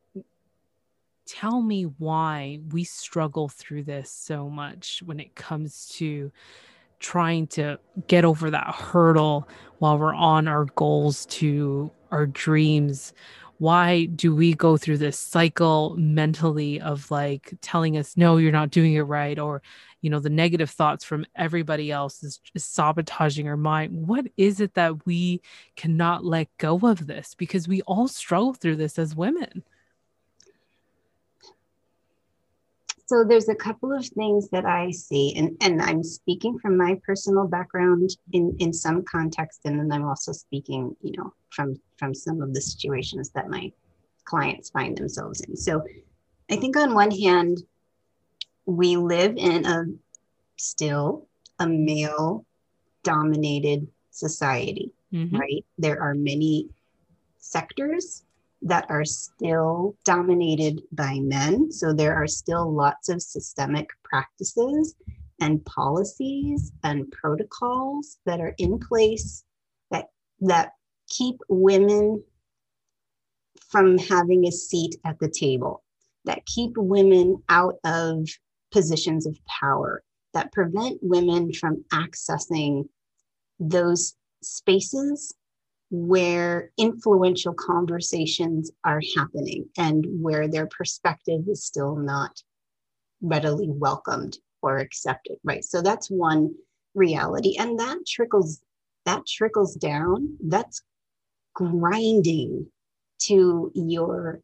tell 1.27 1.63
me 1.63 1.85
why 1.85 2.61
we 2.71 2.85
struggle 2.85 3.49
through 3.49 3.85
this 3.85 4.11
so 4.11 4.49
much 4.49 5.03
when 5.05 5.21
it 5.21 5.35
comes 5.35 5.89
to 5.95 6.31
trying 7.01 7.47
to 7.47 7.79
get 8.07 8.25
over 8.25 8.51
that 8.51 8.75
hurdle 8.75 9.49
while 9.79 9.99
we're 9.99 10.15
on 10.15 10.49
our 10.49 10.65
goals 10.77 11.27
to 11.27 11.91
our 12.11 12.27
dreams? 12.27 13.13
Why 13.59 14.07
do 14.07 14.35
we 14.35 14.55
go 14.55 14.77
through 14.77 14.99
this 14.99 15.19
cycle 15.19 15.97
mentally 15.97 16.81
of 16.81 17.11
like 17.11 17.55
telling 17.61 17.97
us 17.97 18.17
no 18.17 18.37
you're 18.37 18.53
not 18.53 18.71
doing 18.71 18.95
it 18.95 19.03
right 19.03 19.39
or 19.39 19.63
you 20.01 20.11
know 20.11 20.19
the 20.19 20.29
negative 20.29 20.71
thoughts 20.71 21.05
from 21.05 21.25
everybody 21.37 21.91
else 21.91 22.23
is, 22.23 22.41
is 22.55 22.65
sabotaging 22.65 23.49
our 23.49 23.57
mind? 23.57 24.07
What 24.07 24.27
is 24.37 24.61
it 24.61 24.75
that 24.75 25.07
we 25.07 25.41
cannot 25.77 26.25
let 26.25 26.49
go 26.59 26.79
of 26.83 27.07
this? 27.07 27.35
Because 27.35 27.69
we 27.69 27.81
all 27.83 28.09
struggle 28.09 28.55
through 28.55 28.77
this 28.77 28.99
as 28.99 29.15
women 29.15 29.63
so 33.07 33.23
there's 33.23 33.49
a 33.49 33.55
couple 33.55 33.93
of 33.93 34.07
things 34.07 34.49
that 34.51 34.65
I 34.65 34.91
see, 34.91 35.35
and, 35.37 35.57
and 35.61 35.83
I'm 35.83 36.03
speaking 36.03 36.59
from 36.59 36.77
my 36.77 36.99
personal 37.05 37.47
background 37.47 38.11
in, 38.33 38.57
in 38.61 38.73
some 38.73 39.05
context, 39.05 39.61
and 39.65 39.79
then 39.79 39.93
I'm 39.93 40.09
also 40.09 40.33
speaking, 40.33 40.97
you 41.03 41.13
know, 41.19 41.33
from 41.51 41.77
from 41.99 42.15
some 42.15 42.41
of 42.41 42.55
the 42.55 42.61
situations 42.61 43.31
that 43.31 43.51
my 43.51 43.71
clients 44.25 44.71
find 44.71 44.97
themselves 44.97 45.43
in. 45.43 45.55
So 45.55 45.83
I 46.51 46.57
think 46.57 46.77
on 46.77 46.95
one 46.95 47.11
hand, 47.11 47.59
we 48.65 48.97
live 48.97 49.37
in 49.37 49.67
a 49.67 49.85
still 50.57 51.29
a 51.59 51.69
male 51.69 52.47
dominated 53.03 53.87
society, 54.11 54.93
mm-hmm. 55.13 55.37
right? 55.37 55.65
There 55.77 56.01
are 56.01 56.15
many 56.15 56.71
sectors 57.37 58.25
that 58.65 58.87
are 58.89 59.05
still 59.05 59.95
dominated 60.05 60.83
by 60.93 61.21
men. 61.21 61.71
So 61.71 61.93
there 61.93 62.15
are 62.15 62.27
still 62.27 62.73
lots 62.73 63.11
of 63.11 63.23
systemic 63.23 63.91
practices 64.03 64.95
and 65.41 65.65
policies 65.67 66.73
and 66.83 67.11
protocols 67.13 68.19
that 68.25 68.41
are 68.41 68.55
in 68.59 68.79
place 68.79 69.45
that 69.91 70.07
that 70.41 70.73
keep 71.09 71.37
women 71.49 72.23
from 73.69 73.99
having 73.99 74.47
a 74.47 74.53
seat 74.53 74.97
at 75.05 75.19
the 75.19 75.29
table, 75.29 75.83
that 76.25 76.47
keep 76.47 76.73
women 76.77 77.43
out 77.51 77.77
of 77.85 78.29
positions 78.73 79.27
of 79.27 79.39
power, 79.45 80.03
that 80.33 80.53
prevent 80.53 80.99
women 81.03 81.53
from 81.53 81.85
accessing 81.93 82.89
those 83.61 84.15
spaces 84.43 85.35
where 85.95 86.73
influential 86.77 87.55
conversations 87.55 88.71
are 88.85 89.01
happening 89.17 89.65
and 89.79 90.05
where 90.21 90.49
their 90.49 90.67
perspective 90.67 91.43
is 91.47 91.65
still 91.65 91.95
not 91.95 92.43
readily 93.23 93.69
welcomed 93.71 94.39
or 94.61 94.79
accepted 94.79 95.37
right? 95.45 95.65
So 95.65 95.83
that's 95.83 96.11
one 96.11 96.53
reality 96.95 97.57
and 97.59 97.79
that 97.79 97.99
trickles 98.07 98.61
that 99.05 99.27
trickles 99.27 99.75
down 99.75 100.37
that's 100.49 100.83
grinding 101.55 102.67
to 103.21 103.71
your 103.75 104.41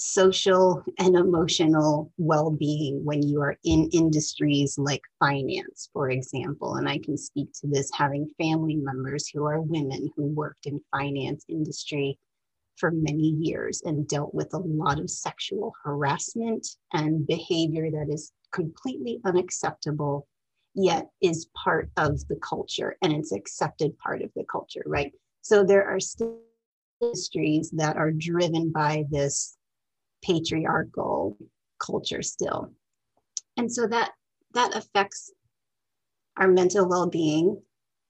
social 0.00 0.82
and 0.98 1.16
emotional 1.16 2.12
well 2.18 2.50
being 2.50 3.04
when 3.04 3.22
you 3.22 3.40
are 3.40 3.56
in 3.64 3.88
industries 3.92 4.78
like 4.78 5.02
finance, 5.18 5.90
for 5.92 6.10
example. 6.10 6.76
And 6.76 6.88
I 6.88 6.98
can 6.98 7.16
speak 7.16 7.52
to 7.60 7.66
this 7.66 7.90
having 7.92 8.30
family 8.38 8.76
members 8.76 9.28
who 9.28 9.44
are 9.44 9.60
women 9.60 10.10
who 10.16 10.26
worked 10.26 10.66
in 10.66 10.80
finance 10.90 11.44
industry 11.48 12.18
for 12.76 12.90
many 12.90 13.36
years 13.38 13.82
and 13.84 14.08
dealt 14.08 14.34
with 14.34 14.52
a 14.54 14.58
lot 14.58 14.98
of 14.98 15.10
sexual 15.10 15.72
harassment 15.84 16.66
and 16.92 17.26
behavior 17.26 17.90
that 17.90 18.12
is 18.12 18.32
completely 18.52 19.20
unacceptable 19.24 20.26
yet 20.74 21.08
is 21.20 21.48
part 21.62 21.90
of 21.96 22.26
the 22.28 22.36
culture 22.36 22.96
and 23.02 23.12
it's 23.12 23.32
accepted 23.32 23.96
part 23.98 24.22
of 24.22 24.30
the 24.34 24.44
culture 24.50 24.82
right 24.86 25.12
so 25.42 25.62
there 25.62 25.84
are 25.84 26.00
still 26.00 26.38
industries 27.00 27.70
that 27.70 27.96
are 27.96 28.12
driven 28.12 28.70
by 28.70 29.04
this 29.10 29.56
patriarchal 30.22 31.36
culture 31.78 32.22
still. 32.22 32.72
And 33.56 33.72
so 33.72 33.86
that 33.86 34.12
that 34.54 34.76
affects 34.76 35.32
our 36.36 36.48
mental 36.48 36.88
well-being. 36.88 37.60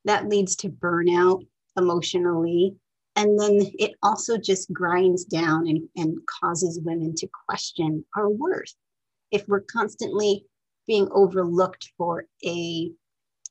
That 0.04 0.28
leads 0.28 0.56
to 0.56 0.68
burnout 0.68 1.46
emotionally. 1.76 2.74
And 3.16 3.38
then 3.38 3.60
it 3.78 3.92
also 4.02 4.38
just 4.38 4.72
grinds 4.72 5.24
down 5.24 5.66
and, 5.66 5.88
and 5.96 6.16
causes 6.26 6.80
women 6.82 7.14
to 7.16 7.28
question 7.48 8.04
our 8.16 8.30
worth. 8.30 8.72
If 9.30 9.46
we're 9.46 9.60
constantly 9.60 10.46
being 10.86 11.08
overlooked 11.12 11.92
for 11.98 12.24
a 12.44 12.90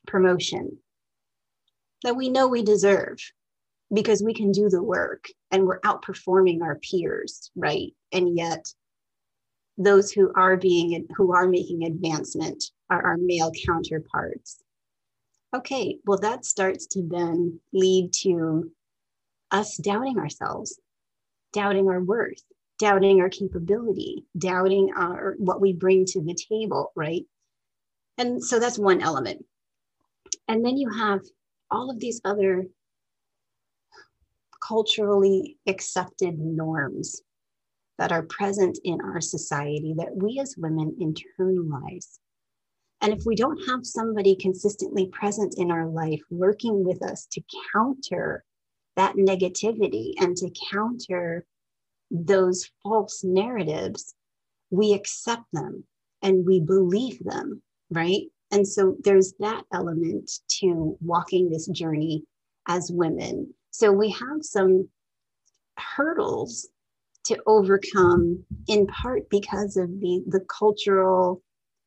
promotion 0.06 0.78
that 2.02 2.16
we 2.16 2.30
know 2.30 2.48
we 2.48 2.62
deserve, 2.62 3.18
because 3.92 4.22
we 4.22 4.34
can 4.34 4.52
do 4.52 4.68
the 4.68 4.82
work 4.82 5.26
and 5.50 5.66
we're 5.66 5.80
outperforming 5.80 6.62
our 6.62 6.76
peers, 6.76 7.50
right? 7.56 7.92
And 8.12 8.36
yet 8.36 8.66
those 9.78 10.12
who 10.12 10.32
are 10.36 10.56
being 10.56 11.06
who 11.16 11.32
are 11.32 11.48
making 11.48 11.84
advancement 11.84 12.62
are 12.90 13.04
our 13.04 13.16
male 13.16 13.50
counterparts 13.66 14.62
okay, 15.54 15.98
well, 16.04 16.18
that 16.18 16.44
starts 16.44 16.86
to 16.86 17.02
then 17.02 17.60
lead 17.72 18.12
to 18.22 18.70
us 19.50 19.76
doubting 19.76 20.18
ourselves, 20.18 20.78
doubting 21.52 21.88
our 21.88 22.00
worth, 22.00 22.42
doubting 22.78 23.20
our 23.20 23.28
capability, 23.28 24.24
doubting 24.38 24.92
our 24.96 25.34
what 25.38 25.60
we 25.60 25.72
bring 25.72 26.04
to 26.06 26.20
the 26.20 26.36
table, 26.48 26.92
right? 26.94 27.24
And 28.16 28.42
so 28.42 28.58
that's 28.58 28.78
one 28.78 29.00
element. 29.00 29.44
And 30.46 30.64
then 30.64 30.76
you 30.76 30.88
have 30.90 31.20
all 31.70 31.90
of 31.90 31.98
these 31.98 32.20
other 32.24 32.66
culturally 34.70 35.58
accepted 35.66 36.38
norms 36.38 37.22
that 37.98 38.12
are 38.12 38.22
present 38.22 38.78
in 38.84 39.00
our 39.00 39.20
society 39.20 39.94
that 39.98 40.14
we 40.14 40.38
as 40.38 40.54
women 40.56 40.96
internalize. 41.00 42.18
And 43.00 43.12
if 43.12 43.24
we 43.26 43.34
don't 43.34 43.58
have 43.68 43.84
somebody 43.84 44.36
consistently 44.36 45.08
present 45.08 45.54
in 45.58 45.72
our 45.72 45.88
life 45.88 46.20
working 46.30 46.84
with 46.84 47.02
us 47.02 47.26
to 47.32 47.42
counter 47.72 48.44
that 48.94 49.16
negativity 49.16 50.12
and 50.20 50.36
to 50.36 50.50
counter 50.70 51.44
those 52.12 52.70
false 52.82 53.24
narratives, 53.24 54.14
we 54.70 54.92
accept 54.92 55.44
them 55.52 55.84
and 56.22 56.46
we 56.46 56.60
believe 56.60 57.18
them, 57.24 57.60
right? 57.90 58.22
And 58.52 58.66
so 58.66 58.96
there's 59.02 59.32
that 59.40 59.64
element 59.72 60.30
to 60.60 60.96
walking 61.00 61.50
this 61.50 61.66
journey 61.66 62.22
as 62.68 62.92
women. 62.92 63.52
So 63.70 63.92
we 63.92 64.10
have 64.10 64.42
some 64.42 64.88
hurdles 65.76 66.68
to 67.24 67.40
overcome 67.46 68.44
in 68.66 68.86
part 68.86 69.28
because 69.30 69.76
of 69.76 69.88
the, 70.00 70.22
the 70.26 70.40
cultural 70.40 71.42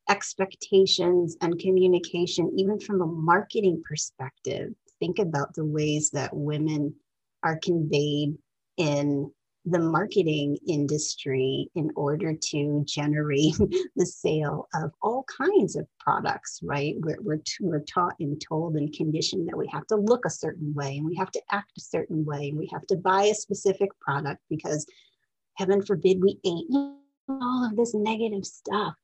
expectations 0.08 1.36
and 1.40 1.58
communication, 1.58 2.52
even 2.56 2.78
from 2.78 3.00
a 3.00 3.06
marketing 3.06 3.82
perspective. 3.88 4.72
Think 5.00 5.18
about 5.18 5.54
the 5.54 5.64
ways 5.64 6.10
that 6.10 6.34
women 6.34 6.94
are 7.42 7.58
conveyed 7.58 8.36
in 8.76 9.30
the 9.66 9.78
marketing 9.78 10.58
industry 10.68 11.70
in 11.74 11.90
order 11.96 12.34
to 12.34 12.84
generate 12.86 13.56
the 13.96 14.04
sale 14.04 14.68
of 14.74 14.92
all 15.00 15.24
kinds 15.24 15.74
of 15.74 15.86
products, 15.98 16.60
right? 16.62 16.96
We're, 16.98 17.16
we're, 17.20 17.40
we're 17.60 17.84
taught 17.84 18.14
and 18.20 18.40
told 18.46 18.76
and 18.76 18.92
conditioned 18.92 19.48
that 19.48 19.56
we 19.56 19.66
have 19.72 19.86
to 19.86 19.96
look 19.96 20.26
a 20.26 20.30
certain 20.30 20.74
way 20.74 20.98
and 20.98 21.06
we 21.06 21.16
have 21.16 21.30
to 21.30 21.42
act 21.50 21.72
a 21.78 21.80
certain 21.80 22.24
way 22.26 22.50
and 22.50 22.58
we 22.58 22.68
have 22.72 22.86
to 22.88 22.96
buy 22.96 23.24
a 23.24 23.34
specific 23.34 23.88
product 24.00 24.40
because 24.50 24.86
heaven 25.54 25.80
forbid 25.80 26.22
we 26.22 26.38
ate 26.44 26.66
all 27.28 27.66
of 27.66 27.74
this 27.76 27.94
negative 27.94 28.44
stuff 28.44 28.94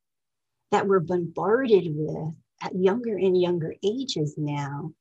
that 0.73 0.87
we're 0.87 1.00
bombarded 1.00 1.87
with 1.88 2.35
at 2.62 2.75
younger 2.75 3.17
and 3.17 3.40
younger 3.40 3.75
ages 3.83 4.35
now. 4.37 4.93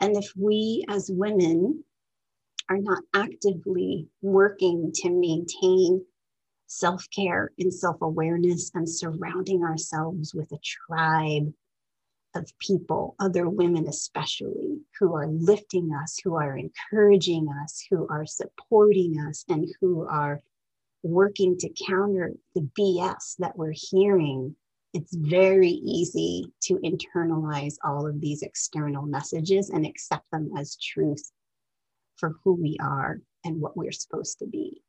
And 0.00 0.14
if 0.14 0.30
we 0.36 0.84
as 0.90 1.10
women 1.10 1.82
are 2.68 2.78
not 2.78 3.02
actively 3.14 4.08
working 4.22 4.92
to 4.92 5.10
maintain 5.10 6.04
self 6.66 7.06
care 7.14 7.52
and 7.58 7.72
self 7.72 8.00
awareness 8.02 8.70
and 8.74 8.88
surrounding 8.88 9.62
ourselves 9.62 10.34
with 10.34 10.50
a 10.52 10.58
tribe 10.62 11.52
of 12.34 12.52
people, 12.58 13.14
other 13.18 13.48
women 13.48 13.88
especially, 13.88 14.78
who 14.98 15.14
are 15.14 15.28
lifting 15.28 15.90
us, 16.02 16.18
who 16.22 16.34
are 16.34 16.56
encouraging 16.56 17.48
us, 17.62 17.84
who 17.90 18.06
are 18.08 18.26
supporting 18.26 19.18
us, 19.20 19.44
and 19.48 19.66
who 19.80 20.06
are 20.06 20.42
working 21.02 21.56
to 21.58 21.70
counter 21.86 22.32
the 22.54 22.68
BS 22.78 23.36
that 23.38 23.56
we're 23.56 23.74
hearing. 23.74 24.54
It's 24.92 25.14
very 25.14 25.70
easy 25.70 26.52
to 26.62 26.78
internalize 26.78 27.74
all 27.84 28.06
of 28.06 28.20
these 28.20 28.42
external 28.42 29.02
messages 29.02 29.70
and 29.70 29.86
accept 29.86 30.30
them 30.30 30.50
as 30.56 30.76
truth 30.76 31.30
for 32.16 32.34
who 32.42 32.54
we 32.54 32.76
are 32.80 33.20
and 33.44 33.60
what 33.60 33.76
we're 33.76 33.92
supposed 33.92 34.38
to 34.40 34.46
be. 34.46 34.82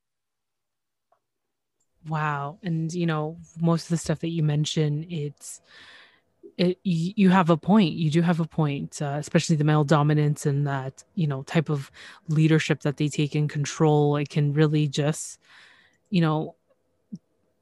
Wow. 2.07 2.57
And, 2.63 2.93
you 2.93 3.05
know, 3.05 3.37
most 3.59 3.83
of 3.83 3.89
the 3.89 3.97
stuff 3.97 4.19
that 4.19 4.29
you 4.29 4.43
mention, 4.43 5.05
it's, 5.09 5.61
it, 6.57 6.79
you 6.83 7.29
have 7.29 7.49
a 7.49 7.57
point. 7.57 7.93
You 7.93 8.09
do 8.09 8.21
have 8.21 8.39
a 8.39 8.47
point, 8.47 9.01
uh, 9.01 9.17
especially 9.19 9.57
the 9.57 9.63
male 9.63 9.83
dominance 9.83 10.45
and 10.45 10.65
that, 10.65 11.03
you 11.15 11.27
know, 11.27 11.43
type 11.43 11.69
of 11.69 11.91
leadership 12.29 12.81
that 12.81 12.97
they 12.97 13.09
take 13.09 13.35
in 13.35 13.47
control. 13.47 14.15
It 14.15 14.29
can 14.29 14.53
really 14.53 14.87
just, 14.87 15.39
you 16.09 16.21
know, 16.21 16.55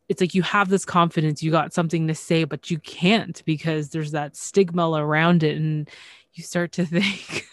it's 0.08 0.21
like 0.21 0.36
you 0.36 0.43
have 0.43 0.69
this 0.69 0.86
confidence 0.86 1.41
you 1.41 1.49
got 1.49 1.73
something 1.73 2.08
to 2.08 2.13
say 2.13 2.43
but 2.43 2.69
you 2.69 2.78
can't 2.78 3.43
because 3.45 3.89
there's 3.89 4.12
that 4.12 4.36
stigma 4.36 4.91
around 4.91 5.41
it 5.41 5.58
and 5.58 5.89
you 6.34 6.43
start 6.43 6.71
to 6.73 6.86
think 6.86 7.47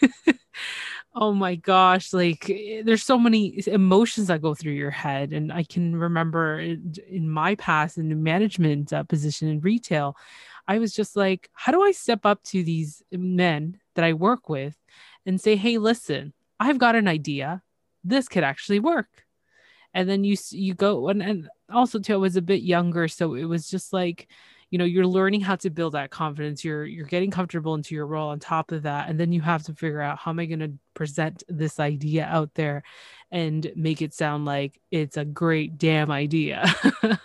oh 1.15 1.31
my 1.31 1.55
gosh 1.55 2.13
like 2.13 2.49
eh, 2.49 2.81
there's 2.83 3.03
so 3.03 3.17
many 3.17 3.61
emotions 3.67 4.27
that 4.27 4.41
go 4.41 4.53
through 4.53 4.71
your 4.71 4.91
head 4.91 5.31
and 5.31 5.51
i 5.51 5.63
can 5.63 5.95
remember 5.95 6.59
in 6.59 7.29
my 7.29 7.55
past 7.55 7.97
in 7.97 8.09
the 8.09 8.15
management 8.15 8.91
uh, 8.91 9.03
position 9.03 9.47
in 9.47 9.59
retail 9.59 10.15
i 10.67 10.79
was 10.79 10.93
just 10.93 11.15
like 11.15 11.49
how 11.53 11.71
do 11.71 11.81
i 11.83 11.91
step 11.91 12.25
up 12.25 12.41
to 12.43 12.63
these 12.63 13.03
men 13.11 13.77
that 13.95 14.05
i 14.05 14.13
work 14.13 14.49
with 14.49 14.75
and 15.25 15.39
say 15.39 15.55
hey 15.55 15.77
listen 15.77 16.33
i've 16.59 16.77
got 16.77 16.95
an 16.95 17.07
idea. 17.07 17.61
This 18.05 18.27
could 18.27 18.43
actually 18.43 18.79
work 18.79 19.23
and 19.93 20.09
then 20.09 20.23
you 20.23 20.35
you 20.51 20.73
go 20.73 21.07
and, 21.09 21.21
and 21.21 21.49
also 21.71 21.99
too 21.99 22.13
I 22.13 22.17
was 22.17 22.35
a 22.35 22.41
bit 22.41 22.61
younger 22.61 23.07
so 23.07 23.35
it 23.35 23.45
was 23.45 23.69
just 23.69 23.93
like 23.93 24.27
you 24.73 24.79
know 24.79 24.85
you're 24.85 25.05
learning 25.05 25.39
how 25.39 25.55
to 25.55 25.69
build 25.69 25.93
that 25.93 26.09
confidence 26.09 26.65
you're 26.65 26.83
you're 26.83 27.05
getting 27.05 27.29
comfortable 27.29 27.75
into 27.75 27.93
your 27.93 28.07
role 28.07 28.29
on 28.29 28.39
top 28.39 28.71
of 28.71 28.81
that 28.81 29.07
and 29.07 29.19
then 29.19 29.31
you 29.31 29.39
have 29.39 29.61
to 29.61 29.71
figure 29.71 30.01
out 30.01 30.17
how 30.17 30.31
am 30.31 30.39
i 30.39 30.45
going 30.45 30.59
to 30.59 30.71
present 30.95 31.43
this 31.47 31.79
idea 31.79 32.25
out 32.25 32.51
there 32.55 32.81
and 33.31 33.71
make 33.75 34.01
it 34.01 34.15
sound 34.15 34.45
like 34.45 34.81
it's 34.91 35.17
a 35.17 35.25
great 35.25 35.77
damn 35.77 36.11
idea? 36.11 36.65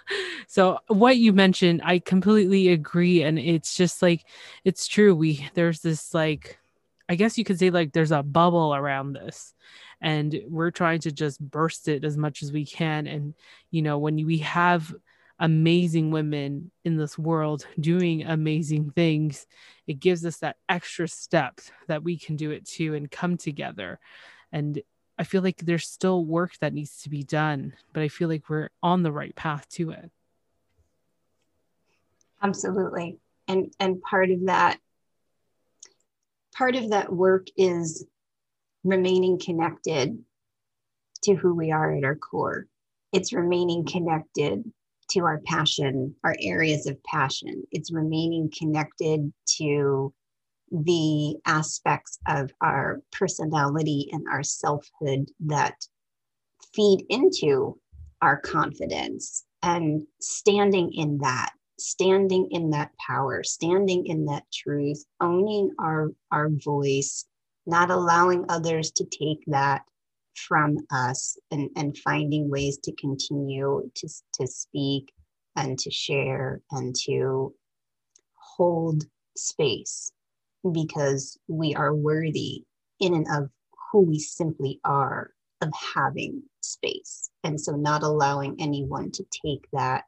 So 0.50 0.78
what 0.86 1.18
you 1.18 1.34
mentioned 1.34 1.82
i 1.84 1.98
completely 1.98 2.68
agree 2.68 3.22
and 3.22 3.38
it's 3.38 3.76
just 3.76 4.00
like 4.00 4.24
it's 4.64 4.86
true 4.86 5.14
we 5.14 5.46
there's 5.52 5.80
this 5.80 6.14
like 6.14 6.58
i 7.06 7.16
guess 7.16 7.36
you 7.36 7.44
could 7.44 7.58
say 7.58 7.68
like 7.68 7.92
there's 7.92 8.12
a 8.12 8.22
bubble 8.22 8.74
around 8.74 9.12
this 9.12 9.52
and 10.00 10.40
we're 10.48 10.70
trying 10.70 11.00
to 11.00 11.12
just 11.12 11.38
burst 11.38 11.86
it 11.86 12.02
as 12.02 12.16
much 12.16 12.42
as 12.42 12.50
we 12.50 12.64
can 12.64 13.06
and 13.06 13.34
you 13.70 13.82
know 13.82 13.98
when 13.98 14.24
we 14.24 14.38
have 14.38 14.94
amazing 15.38 16.10
women 16.10 16.70
in 16.84 16.96
this 16.96 17.18
world 17.18 17.66
doing 17.78 18.24
amazing 18.24 18.90
things. 18.90 19.46
It 19.86 20.00
gives 20.00 20.24
us 20.26 20.38
that 20.38 20.56
extra 20.68 21.08
step 21.08 21.60
that 21.86 22.02
we 22.02 22.18
can 22.18 22.36
do 22.36 22.50
it 22.50 22.66
too 22.66 22.94
and 22.94 23.10
come 23.10 23.36
together. 23.36 24.00
And 24.52 24.82
i 25.20 25.24
feel 25.24 25.42
like 25.42 25.56
there's 25.58 25.88
still 25.88 26.24
work 26.24 26.52
that 26.60 26.72
needs 26.72 27.02
to 27.02 27.10
be 27.10 27.24
done 27.24 27.72
but 27.92 28.04
i 28.04 28.08
feel 28.08 28.28
like 28.28 28.48
we're 28.48 28.68
on 28.84 29.02
the 29.02 29.10
right 29.10 29.34
path 29.34 29.68
to 29.68 29.90
it. 29.90 30.12
Absolutely. 32.42 33.18
And 33.46 33.72
and 33.80 34.00
part 34.00 34.30
of 34.30 34.46
that 34.46 34.78
part 36.56 36.76
of 36.76 36.90
that 36.90 37.12
work 37.12 37.48
is 37.56 38.06
remaining 38.84 39.38
connected 39.38 40.18
to 41.22 41.34
who 41.34 41.54
we 41.54 41.72
are 41.72 41.94
at 41.94 42.04
our 42.04 42.14
core. 42.14 42.66
It's 43.12 43.32
remaining 43.32 43.84
connected 43.84 44.70
to 45.10 45.20
our 45.20 45.40
passion, 45.46 46.14
our 46.24 46.34
areas 46.40 46.86
of 46.86 47.02
passion. 47.04 47.64
It's 47.70 47.92
remaining 47.92 48.50
connected 48.56 49.32
to 49.58 50.12
the 50.70 51.36
aspects 51.46 52.18
of 52.26 52.50
our 52.60 53.00
personality 53.12 54.08
and 54.12 54.26
our 54.30 54.42
selfhood 54.42 55.30
that 55.46 55.74
feed 56.74 57.04
into 57.08 57.78
our 58.20 58.40
confidence 58.40 59.44
and 59.62 60.06
standing 60.20 60.92
in 60.92 61.18
that 61.18 61.52
standing 61.80 62.48
in 62.50 62.70
that 62.70 62.90
power 63.06 63.42
standing 63.44 64.06
in 64.06 64.26
that 64.26 64.42
truth 64.52 65.04
owning 65.20 65.70
our 65.78 66.10
our 66.32 66.48
voice 66.64 67.24
not 67.66 67.90
allowing 67.90 68.44
others 68.48 68.90
to 68.90 69.04
take 69.04 69.42
that 69.46 69.82
from 70.46 70.78
us 70.90 71.36
and, 71.50 71.70
and 71.76 71.96
finding 71.98 72.50
ways 72.50 72.78
to 72.84 72.92
continue 72.92 73.90
to, 73.94 74.08
to 74.34 74.46
speak 74.46 75.12
and 75.56 75.78
to 75.78 75.90
share 75.90 76.60
and 76.70 76.94
to 77.06 77.54
hold 78.34 79.04
space 79.36 80.12
because 80.72 81.38
we 81.48 81.74
are 81.74 81.94
worthy 81.94 82.64
in 83.00 83.14
and 83.14 83.26
of 83.34 83.50
who 83.90 84.00
we 84.00 84.18
simply 84.18 84.80
are 84.84 85.30
of 85.60 85.70
having 85.94 86.42
space. 86.60 87.30
And 87.44 87.60
so 87.60 87.72
not 87.72 88.02
allowing 88.02 88.56
anyone 88.60 89.10
to 89.12 89.24
take 89.44 89.66
that 89.72 90.04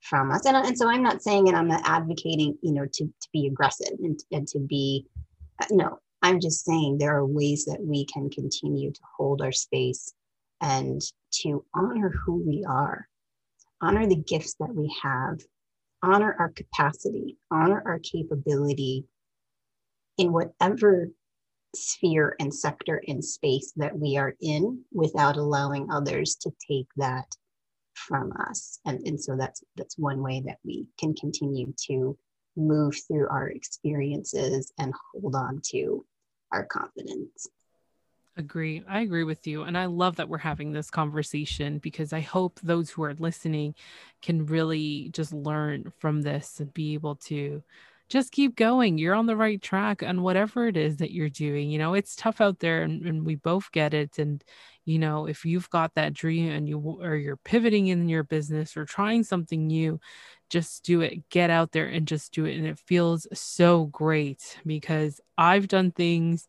from 0.00 0.30
us. 0.30 0.46
And, 0.46 0.56
and 0.56 0.78
so 0.78 0.88
I'm 0.88 1.02
not 1.02 1.22
saying, 1.22 1.48
and 1.48 1.56
I'm 1.56 1.68
not 1.68 1.82
advocating, 1.84 2.56
you 2.62 2.72
know, 2.72 2.86
to, 2.86 3.04
to 3.04 3.28
be 3.32 3.46
aggressive 3.46 3.98
and, 4.00 4.18
and 4.32 4.46
to 4.48 4.58
be, 4.58 5.06
uh, 5.60 5.66
no, 5.70 5.98
I'm 6.22 6.40
just 6.40 6.64
saying 6.64 6.98
there 6.98 7.16
are 7.16 7.26
ways 7.26 7.64
that 7.66 7.80
we 7.80 8.04
can 8.04 8.30
continue 8.30 8.92
to 8.92 9.00
hold 9.16 9.40
our 9.40 9.52
space 9.52 10.12
and 10.60 11.00
to 11.42 11.64
honor 11.74 12.10
who 12.24 12.42
we 12.44 12.64
are, 12.68 13.08
honor 13.80 14.06
the 14.06 14.16
gifts 14.16 14.54
that 14.60 14.74
we 14.74 14.94
have, 15.02 15.38
honor 16.02 16.34
our 16.38 16.50
capacity, 16.50 17.36
honor 17.50 17.82
our 17.86 18.00
capability 18.00 19.04
in 20.16 20.32
whatever 20.32 21.08
sphere 21.74 22.34
and 22.40 22.52
sector 22.52 23.02
and 23.06 23.24
space 23.24 23.72
that 23.76 23.96
we 23.96 24.16
are 24.16 24.34
in 24.40 24.82
without 24.92 25.36
allowing 25.36 25.90
others 25.90 26.36
to 26.40 26.50
take 26.68 26.88
that 26.96 27.26
from 27.94 28.32
us. 28.48 28.80
And, 28.86 29.00
and 29.06 29.20
so 29.22 29.36
that's 29.36 29.62
that's 29.76 29.98
one 29.98 30.22
way 30.22 30.42
that 30.46 30.58
we 30.64 30.86
can 30.98 31.14
continue 31.14 31.72
to 31.88 32.16
move 32.58 32.94
through 33.06 33.28
our 33.28 33.48
experiences 33.48 34.72
and 34.78 34.92
hold 35.12 35.34
on 35.34 35.60
to 35.64 36.04
our 36.52 36.64
confidence 36.64 37.48
Agree. 38.38 38.84
I 38.88 39.00
agree 39.00 39.24
with 39.24 39.48
you. 39.48 39.64
And 39.64 39.76
I 39.76 39.86
love 39.86 40.14
that 40.16 40.28
we're 40.28 40.38
having 40.38 40.70
this 40.70 40.90
conversation 40.90 41.78
because 41.78 42.12
I 42.12 42.20
hope 42.20 42.60
those 42.60 42.88
who 42.88 43.02
are 43.02 43.14
listening 43.14 43.74
can 44.22 44.46
really 44.46 45.10
just 45.12 45.32
learn 45.32 45.92
from 45.98 46.22
this 46.22 46.60
and 46.60 46.72
be 46.72 46.94
able 46.94 47.16
to 47.16 47.64
just 48.08 48.32
keep 48.32 48.56
going. 48.56 48.98
You're 48.98 49.14
on 49.14 49.26
the 49.26 49.36
right 49.36 49.60
track 49.60 50.02
and 50.02 50.22
whatever 50.22 50.66
it 50.66 50.76
is 50.76 50.96
that 50.98 51.12
you're 51.12 51.28
doing. 51.28 51.70
You 51.70 51.78
know, 51.78 51.94
it's 51.94 52.16
tough 52.16 52.40
out 52.40 52.58
there 52.58 52.82
and, 52.82 53.04
and 53.06 53.24
we 53.24 53.34
both 53.34 53.70
get 53.72 53.92
it. 53.94 54.18
And, 54.18 54.42
you 54.84 54.98
know, 54.98 55.26
if 55.26 55.44
you've 55.44 55.68
got 55.70 55.94
that 55.94 56.14
dream 56.14 56.50
and 56.50 56.68
you 56.68 56.78
or 56.78 57.16
you're 57.16 57.36
pivoting 57.36 57.88
in 57.88 58.08
your 58.08 58.24
business 58.24 58.76
or 58.76 58.84
trying 58.86 59.24
something 59.24 59.66
new, 59.66 60.00
just 60.48 60.84
do 60.84 61.02
it. 61.02 61.28
Get 61.28 61.50
out 61.50 61.72
there 61.72 61.86
and 61.86 62.08
just 62.08 62.32
do 62.32 62.46
it. 62.46 62.56
And 62.56 62.66
it 62.66 62.78
feels 62.78 63.26
so 63.34 63.86
great 63.86 64.58
because 64.64 65.20
I've 65.36 65.68
done 65.68 65.90
things 65.90 66.48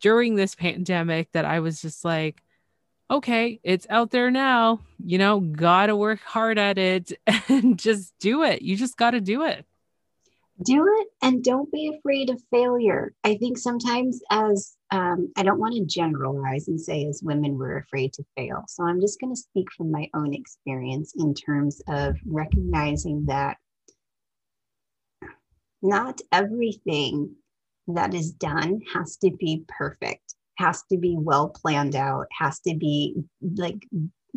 during 0.00 0.34
this 0.34 0.54
pandemic 0.54 1.32
that 1.32 1.44
I 1.44 1.60
was 1.60 1.82
just 1.82 2.04
like, 2.04 2.42
okay, 3.10 3.60
it's 3.62 3.86
out 3.90 4.10
there 4.10 4.30
now. 4.30 4.80
You 5.04 5.18
know, 5.18 5.40
got 5.40 5.86
to 5.86 5.96
work 5.96 6.20
hard 6.20 6.58
at 6.58 6.78
it 6.78 7.12
and 7.48 7.78
just 7.78 8.14
do 8.18 8.42
it. 8.42 8.62
You 8.62 8.76
just 8.76 8.96
got 8.96 9.10
to 9.10 9.20
do 9.20 9.44
it. 9.44 9.66
Do 10.62 10.86
it 11.00 11.08
and 11.20 11.42
don't 11.42 11.70
be 11.72 11.92
afraid 11.98 12.30
of 12.30 12.40
failure. 12.50 13.12
I 13.24 13.36
think 13.36 13.58
sometimes, 13.58 14.20
as 14.30 14.76
um, 14.92 15.32
I 15.36 15.42
don't 15.42 15.58
want 15.58 15.74
to 15.74 15.84
generalize 15.84 16.68
and 16.68 16.80
say 16.80 17.06
as 17.06 17.22
women, 17.24 17.58
we're 17.58 17.78
afraid 17.78 18.12
to 18.14 18.24
fail. 18.36 18.64
So 18.68 18.84
I'm 18.84 19.00
just 19.00 19.20
going 19.20 19.34
to 19.34 19.40
speak 19.40 19.72
from 19.72 19.90
my 19.90 20.08
own 20.14 20.32
experience 20.32 21.12
in 21.16 21.34
terms 21.34 21.82
of 21.88 22.16
recognizing 22.24 23.26
that 23.26 23.56
not 25.82 26.20
everything 26.30 27.34
that 27.88 28.14
is 28.14 28.30
done 28.32 28.80
has 28.94 29.16
to 29.18 29.30
be 29.32 29.64
perfect, 29.68 30.34
has 30.58 30.82
to 30.90 30.96
be 30.96 31.16
well 31.18 31.48
planned 31.48 31.96
out, 31.96 32.26
has 32.38 32.60
to 32.60 32.76
be 32.76 33.16
like 33.56 33.84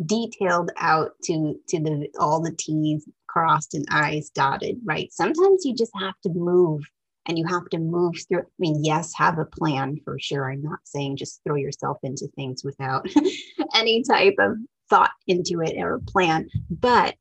detailed 0.05 0.71
out 0.77 1.11
to 1.23 1.59
to 1.69 1.79
the 1.79 2.07
all 2.19 2.41
the 2.41 2.55
T's 2.57 3.07
crossed 3.37 3.75
and 3.75 3.85
I's 3.91 4.29
dotted, 4.29 4.79
right? 4.83 5.11
Sometimes 5.13 5.63
you 5.63 5.75
just 5.75 5.91
have 5.99 6.15
to 6.23 6.29
move 6.29 6.81
and 7.27 7.37
you 7.37 7.45
have 7.45 7.69
to 7.69 7.77
move 7.77 8.15
through. 8.27 8.39
I 8.39 8.57
mean, 8.57 8.83
yes, 8.83 9.13
have 9.15 9.37
a 9.37 9.45
plan 9.45 9.99
for 10.03 10.17
sure. 10.19 10.51
I'm 10.51 10.63
not 10.63 10.79
saying 10.85 11.17
just 11.17 11.41
throw 11.43 11.55
yourself 11.55 11.97
into 12.01 12.27
things 12.35 12.63
without 12.63 13.07
any 13.75 14.03
type 14.03 14.35
of 14.39 14.57
thought 14.89 15.11
into 15.27 15.61
it 15.61 15.77
or 15.77 16.01
plan, 16.07 16.49
but 16.71 17.15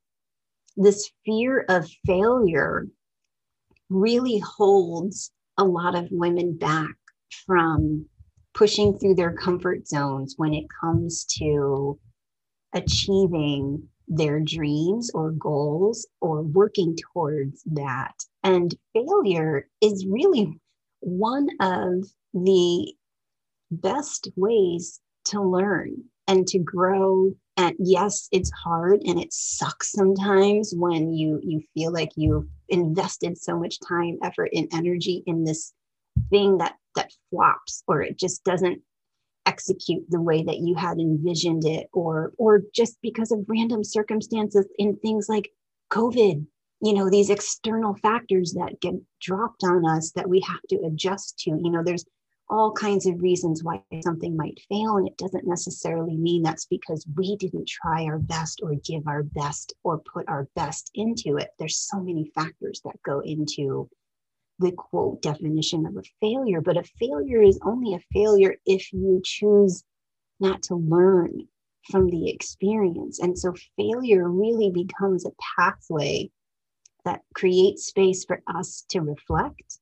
this 0.77 1.11
fear 1.27 1.67
of 1.69 1.91
failure 2.07 2.87
really 3.91 4.39
holds 4.39 5.31
a 5.59 5.65
lot 5.65 5.95
of 5.95 6.09
women 6.11 6.57
back 6.57 6.95
from 7.47 8.07
pushing 8.55 8.99
through 8.99 9.17
their 9.17 9.35
comfort 9.35 9.87
zones 9.87 10.35
when 10.39 10.55
it 10.55 10.65
comes 10.81 11.25
to 11.25 11.99
achieving 12.75 13.87
their 14.09 14.41
dreams 14.41 15.11
or 15.15 15.33
goals 15.33 16.07
or 16.21 16.43
working 16.43 16.97
towards 17.13 17.63
that. 17.67 18.15
And 18.43 18.75
failure 18.93 19.69
is 19.81 20.07
really 20.07 20.59
one 21.01 21.49
of 21.61 22.05
the 22.33 22.95
best 23.71 24.29
ways 24.37 25.01
to 25.27 25.43
learn 25.43 26.05
and 26.29 26.47
to 26.47 26.59
grow 26.59 27.33
and 27.57 27.75
yes 27.79 28.29
it's 28.33 28.51
hard 28.51 29.01
and 29.07 29.19
it 29.19 29.33
sucks 29.33 29.91
sometimes 29.91 30.73
when 30.77 31.13
you 31.13 31.41
you 31.43 31.61
feel 31.75 31.93
like 31.93 32.11
you've 32.17 32.47
invested 32.69 33.37
so 33.37 33.59
much 33.59 33.79
time 33.87 34.19
effort 34.23 34.51
and 34.53 34.69
energy 34.73 35.23
in 35.27 35.45
this 35.45 35.73
thing 36.31 36.59
that 36.59 36.75
that 36.95 37.11
flops 37.31 37.83
or 37.89 38.03
it 38.03 38.19
just 38.19 38.45
doesn't 38.45 38.81
execute 39.47 40.05
the 40.09 40.21
way 40.21 40.43
that 40.43 40.59
you 40.59 40.75
had 40.75 40.99
envisioned 40.99 41.65
it 41.65 41.89
or 41.93 42.33
or 42.39 42.63
just 42.75 42.99
because 43.03 43.33
of 43.33 43.45
random 43.49 43.83
circumstances 43.83 44.67
in 44.79 44.97
things 44.97 45.29
like 45.29 45.51
covid 45.91 46.45
you 46.83 46.93
know 46.93 47.09
these 47.09 47.31
external 47.31 47.95
factors 47.95 48.53
that 48.53 48.81
get 48.81 48.95
dropped 49.21 49.63
on 49.65 49.87
us 49.87 50.13
that 50.13 50.29
we 50.29 50.41
have 50.41 50.63
to 50.69 50.77
adjust 50.85 51.39
to 51.39 51.51
you 51.51 51.71
know 51.71 51.83
there's 51.83 52.05
all 52.49 52.73
kinds 52.73 53.07
of 53.07 53.21
reasons 53.21 53.65
why 53.65 53.83
something 54.03 54.37
might 54.37 54.61
fail. 54.69 54.97
And 54.97 55.07
it 55.07 55.17
doesn't 55.17 55.47
necessarily 55.47 56.17
mean 56.17 56.43
that's 56.43 56.67
because 56.67 57.07
we 57.17 57.37
didn't 57.37 57.69
try 57.69 58.05
our 58.05 58.19
best 58.19 58.61
or 58.63 58.75
give 58.85 59.07
our 59.07 59.23
best 59.23 59.75
or 59.83 59.99
put 59.99 60.29
our 60.29 60.49
best 60.55 60.91
into 60.95 61.39
it. 61.39 61.51
There's 61.59 61.79
so 61.79 61.99
many 62.01 62.31
factors 62.35 62.81
that 62.85 63.03
go 63.05 63.21
into 63.21 63.89
the 64.59 64.73
quote 64.73 65.23
definition 65.23 65.87
of 65.87 65.97
a 65.97 66.03
failure. 66.21 66.61
But 66.61 66.77
a 66.77 66.85
failure 66.99 67.43
is 67.43 67.59
only 67.63 67.95
a 67.95 68.05
failure 68.13 68.57
if 68.65 68.93
you 68.93 69.21
choose 69.25 69.85
not 70.41 70.63
to 70.65 70.77
learn 70.77 71.49
from 71.91 72.09
the 72.09 72.31
experience. 72.31 73.21
And 73.21 73.39
so 73.39 73.55
failure 73.77 74.29
really 74.29 74.71
becomes 74.71 75.25
a 75.25 75.31
pathway 75.57 76.31
that 77.05 77.23
creates 77.35 77.87
space 77.87 78.25
for 78.25 78.43
us 78.47 78.85
to 78.91 79.01
reflect, 79.01 79.79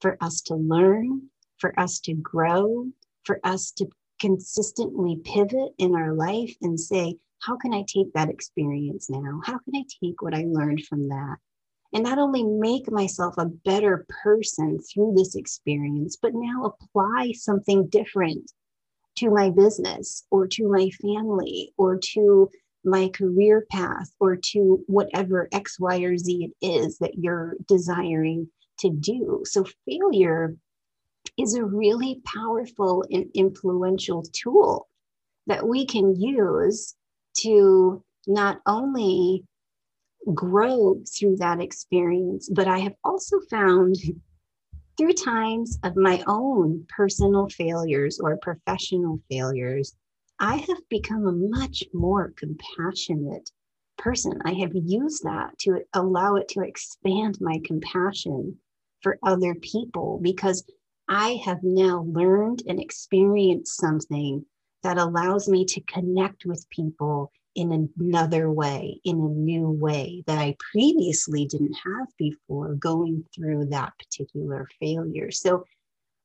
for 0.00 0.16
us 0.20 0.40
to 0.42 0.56
learn, 0.56 1.22
for 1.58 1.78
us 1.78 2.00
to 2.00 2.14
grow, 2.14 2.86
for 3.24 3.38
us 3.44 3.70
to 3.72 3.86
consistently 4.20 5.16
pivot 5.24 5.72
in 5.78 5.94
our 5.94 6.12
life 6.12 6.54
and 6.62 6.78
say, 6.78 7.16
how 7.40 7.56
can 7.56 7.72
I 7.72 7.84
take 7.86 8.12
that 8.12 8.28
experience 8.28 9.08
now? 9.08 9.40
How 9.44 9.58
can 9.58 9.74
I 9.74 9.84
take 10.02 10.20
what 10.20 10.34
I 10.34 10.44
learned 10.46 10.84
from 10.86 11.08
that? 11.08 11.36
And 11.92 12.04
not 12.04 12.18
only 12.18 12.44
make 12.44 12.90
myself 12.90 13.34
a 13.36 13.46
better 13.46 14.06
person 14.22 14.78
through 14.78 15.14
this 15.16 15.34
experience, 15.34 16.16
but 16.20 16.34
now 16.34 16.64
apply 16.64 17.32
something 17.32 17.88
different 17.88 18.52
to 19.16 19.30
my 19.30 19.50
business 19.50 20.24
or 20.30 20.46
to 20.46 20.68
my 20.68 20.88
family 21.02 21.72
or 21.76 21.98
to 22.12 22.48
my 22.84 23.08
career 23.08 23.66
path 23.70 24.10
or 24.20 24.36
to 24.36 24.82
whatever 24.86 25.48
X, 25.52 25.78
Y, 25.80 25.98
or 25.98 26.16
Z 26.16 26.52
it 26.60 26.66
is 26.66 26.98
that 26.98 27.18
you're 27.18 27.56
desiring 27.66 28.48
to 28.78 28.90
do. 28.90 29.42
So, 29.44 29.66
failure 29.84 30.56
is 31.36 31.54
a 31.54 31.64
really 31.64 32.20
powerful 32.24 33.04
and 33.10 33.26
influential 33.34 34.22
tool 34.32 34.88
that 35.46 35.66
we 35.66 35.84
can 35.84 36.18
use 36.20 36.94
to 37.38 38.02
not 38.26 38.60
only 38.66 39.44
grow 40.34 41.00
through 41.06 41.36
that 41.36 41.60
experience, 41.60 42.48
but 42.48 42.68
I 42.68 42.78
have 42.78 42.94
also 43.04 43.40
found 43.50 43.96
through 44.96 45.12
times 45.14 45.78
of 45.82 45.96
my 45.96 46.22
own 46.26 46.86
personal 46.94 47.48
failures 47.48 48.20
or 48.20 48.36
professional 48.36 49.20
failures, 49.30 49.94
I 50.38 50.56
have 50.56 50.88
become 50.88 51.26
a 51.26 51.32
much 51.32 51.84
more 51.94 52.34
compassionate 52.36 53.50
person. 53.96 54.40
I 54.44 54.52
have 54.54 54.72
used 54.74 55.24
that 55.24 55.58
to 55.60 55.80
allow 55.94 56.36
it 56.36 56.48
to 56.48 56.60
expand 56.60 57.38
my 57.40 57.60
compassion 57.64 58.58
for 59.02 59.18
other 59.22 59.54
people 59.54 60.18
because 60.22 60.64
I 61.08 61.40
have 61.44 61.62
now 61.62 62.04
learned 62.06 62.62
and 62.66 62.78
experienced 62.78 63.76
something 63.76 64.44
that 64.82 64.98
allows 64.98 65.48
me 65.48 65.64
to 65.66 65.80
connect 65.82 66.44
with 66.44 66.68
people 66.70 67.32
in 67.54 67.90
another 67.98 68.50
way, 68.50 69.00
in 69.04 69.16
a 69.16 69.28
new 69.28 69.68
way 69.68 70.22
that 70.26 70.38
I 70.38 70.56
previously 70.72 71.46
didn't 71.46 71.74
have 71.84 72.08
before 72.16 72.74
going 72.74 73.24
through 73.34 73.66
that 73.66 73.92
particular 73.98 74.68
failure. 74.80 75.30
So, 75.30 75.64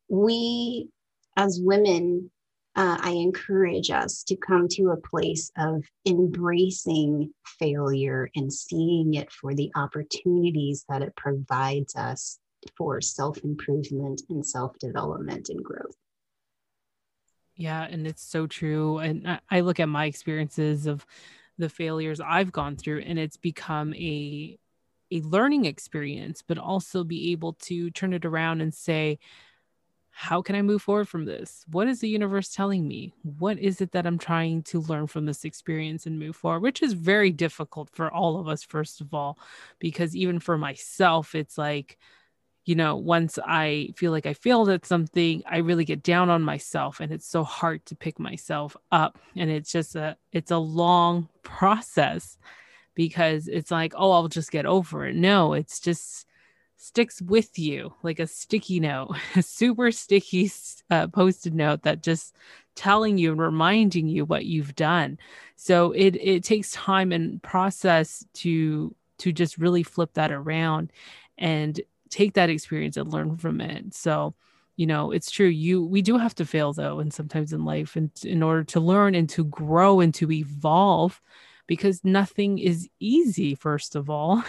we 0.07 0.89
as 1.37 1.59
women, 1.61 2.31
uh, 2.75 2.97
I 2.99 3.11
encourage 3.11 3.89
us 3.89 4.23
to 4.23 4.35
come 4.35 4.67
to 4.71 4.89
a 4.89 4.97
place 4.97 5.51
of 5.57 5.83
embracing 6.05 7.33
failure 7.59 8.29
and 8.35 8.51
seeing 8.51 9.13
it 9.13 9.31
for 9.31 9.53
the 9.53 9.71
opportunities 9.75 10.85
that 10.89 11.01
it 11.01 11.15
provides 11.15 11.95
us 11.95 12.39
for 12.77 12.99
self 13.01 13.43
improvement 13.43 14.21
and 14.29 14.45
self 14.45 14.77
development 14.79 15.49
and 15.49 15.63
growth. 15.63 15.95
Yeah, 17.55 17.83
and 17.89 18.05
it's 18.05 18.23
so 18.23 18.47
true. 18.47 18.97
And 18.99 19.39
I 19.49 19.61
look 19.61 19.79
at 19.79 19.87
my 19.89 20.05
experiences 20.05 20.87
of 20.87 21.05
the 21.57 21.69
failures 21.69 22.19
I've 22.19 22.51
gone 22.51 22.75
through, 22.75 23.01
and 23.01 23.17
it's 23.17 23.37
become 23.37 23.93
a 23.95 24.57
a 25.11 25.21
learning 25.21 25.65
experience, 25.65 26.41
but 26.45 26.57
also 26.57 27.03
be 27.03 27.31
able 27.31 27.53
to 27.53 27.91
turn 27.91 28.11
it 28.13 28.25
around 28.25 28.61
and 28.61 28.73
say, 28.73 29.19
how 30.11 30.41
can 30.41 30.55
I 30.55 30.61
move 30.63 30.81
forward 30.83 31.07
from 31.09 31.25
this? 31.25 31.65
What 31.71 31.87
is 31.87 31.99
the 32.01 32.09
universe 32.09 32.53
telling 32.53 32.87
me? 32.87 33.13
What 33.23 33.59
is 33.59 33.81
it 33.81 33.91
that 33.93 34.07
I'm 34.07 34.17
trying 34.19 34.63
to 34.63 34.81
learn 34.81 35.07
from 35.07 35.25
this 35.25 35.45
experience 35.45 36.05
and 36.07 36.19
move 36.19 36.35
forward? 36.37 36.61
Which 36.61 36.81
is 36.83 36.93
very 36.93 37.31
difficult 37.31 37.89
for 37.93 38.11
all 38.11 38.39
of 38.39 38.47
us, 38.47 38.63
first 38.63 39.01
of 39.01 39.13
all, 39.13 39.37
because 39.79 40.15
even 40.15 40.39
for 40.39 40.57
myself, 40.57 41.35
it's 41.35 41.57
like, 41.57 41.97
you 42.65 42.73
know, 42.73 42.95
once 42.95 43.37
I 43.45 43.89
feel 43.95 44.11
like 44.11 44.25
I 44.25 44.33
failed 44.33 44.69
at 44.69 44.87
something, 44.87 45.43
I 45.45 45.57
really 45.57 45.85
get 45.85 46.01
down 46.01 46.31
on 46.31 46.41
myself 46.41 46.99
and 46.99 47.11
it's 47.11 47.27
so 47.27 47.43
hard 47.43 47.85
to 47.85 47.95
pick 47.95 48.19
myself 48.19 48.75
up. 48.91 49.19
And 49.35 49.51
it's 49.51 49.71
just 49.71 49.95
a 49.95 50.17
it's 50.31 50.51
a 50.51 50.57
long 50.57 51.29
process 51.43 52.37
because 52.95 53.47
it's 53.47 53.71
like, 53.71 53.93
oh, 53.95 54.11
I'll 54.11 54.27
just 54.27 54.51
get 54.51 54.65
over 54.65 55.05
it. 55.05 55.15
No, 55.15 55.53
it's 55.53 55.79
just 55.79 56.25
sticks 56.77 57.21
with 57.21 57.57
you 57.57 57.93
like 58.03 58.19
a 58.19 58.27
sticky 58.27 58.79
note, 58.79 59.15
a 59.35 59.43
super 59.43 59.91
sticky 59.91 60.51
uh, 60.89 61.07
posted 61.07 61.53
note 61.53 61.83
that 61.83 62.01
just 62.01 62.35
telling 62.73 63.17
you 63.17 63.31
and 63.31 63.39
reminding 63.39 64.07
you 64.07 64.25
what 64.25 64.45
you've 64.45 64.75
done. 64.75 65.19
So 65.55 65.91
it 65.91 66.15
it 66.15 66.43
takes 66.43 66.71
time 66.71 67.11
and 67.11 67.41
process 67.43 68.25
to 68.35 68.95
to 69.19 69.31
just 69.31 69.59
really 69.59 69.83
flip 69.83 70.13
that 70.15 70.31
around 70.31 70.91
and 71.37 71.79
take 72.09 72.33
that 72.33 72.49
experience 72.49 72.97
and 72.97 73.11
learn 73.11 73.37
from 73.37 73.61
it. 73.61 73.93
So, 73.93 74.35
you 74.77 74.85
know, 74.85 75.11
it's 75.11 75.31
true. 75.31 75.47
You 75.47 75.85
we 75.85 76.01
do 76.01 76.17
have 76.17 76.35
to 76.35 76.45
fail 76.45 76.73
though, 76.73 76.99
and 76.99 77.13
sometimes 77.13 77.53
in 77.53 77.65
life, 77.65 77.95
and 77.95 78.11
in 78.23 78.43
order 78.43 78.63
to 78.65 78.79
learn 78.79 79.15
and 79.15 79.29
to 79.29 79.45
grow 79.45 79.99
and 80.01 80.13
to 80.15 80.31
evolve, 80.31 81.21
because 81.67 82.03
nothing 82.03 82.59
is 82.59 82.89
easy. 82.99 83.55
First 83.55 83.95
of 83.95 84.09
all, 84.09 84.43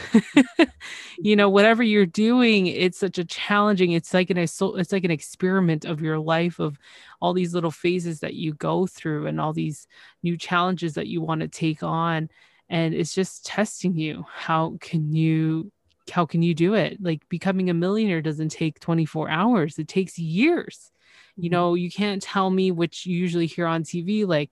you 1.19 1.37
know, 1.37 1.49
whatever 1.49 1.83
you're 1.83 2.07
doing, 2.07 2.67
it's 2.67 2.99
such 2.99 3.19
a 3.19 3.25
challenging. 3.25 3.93
It's 3.93 4.13
like 4.13 4.31
an 4.31 4.39
it's 4.39 4.61
like 4.93 5.05
an 5.05 5.11
experiment 5.11 5.85
of 5.85 6.03
your 6.03 6.19
life 6.19 6.59
of 6.59 6.79
all 7.21 7.33
these 7.33 7.55
little 7.55 7.71
phases 7.71 8.21
that 8.21 8.35
you 8.35 8.53
go 8.55 8.87
through 8.87 9.27
and 9.27 9.41
all 9.41 9.53
these 9.53 9.87
new 10.23 10.37
challenges 10.37 10.95
that 10.95 11.07
you 11.07 11.21
want 11.21 11.41
to 11.41 11.49
take 11.49 11.83
on 11.83 12.29
and 12.69 12.95
it's 12.95 13.15
just 13.15 13.47
testing 13.47 13.97
you 13.97 14.25
how 14.33 14.77
can 14.81 15.13
you 15.13 15.71
how 16.11 16.27
can 16.27 16.43
you 16.43 16.55
do 16.55 16.75
it? 16.75 16.99
Like 17.01 17.29
becoming 17.29 17.71
a 17.71 17.75
millionaire 17.75 18.23
doesn't 18.23 18.51
take 18.51 18.81
24 18.81 19.29
hours, 19.29 19.79
it 19.79 19.89
takes 19.89 20.19
years. 20.19 20.91
You 21.37 21.51
mm-hmm. 21.51 21.53
know, 21.53 21.75
you 21.75 21.91
can't 21.91 22.23
tell 22.23 22.51
me, 22.51 22.71
which 22.71 23.07
you 23.07 23.17
usually 23.17 23.47
hear 23.47 23.67
on 23.67 23.85
TV, 23.85 24.27
like, 24.27 24.51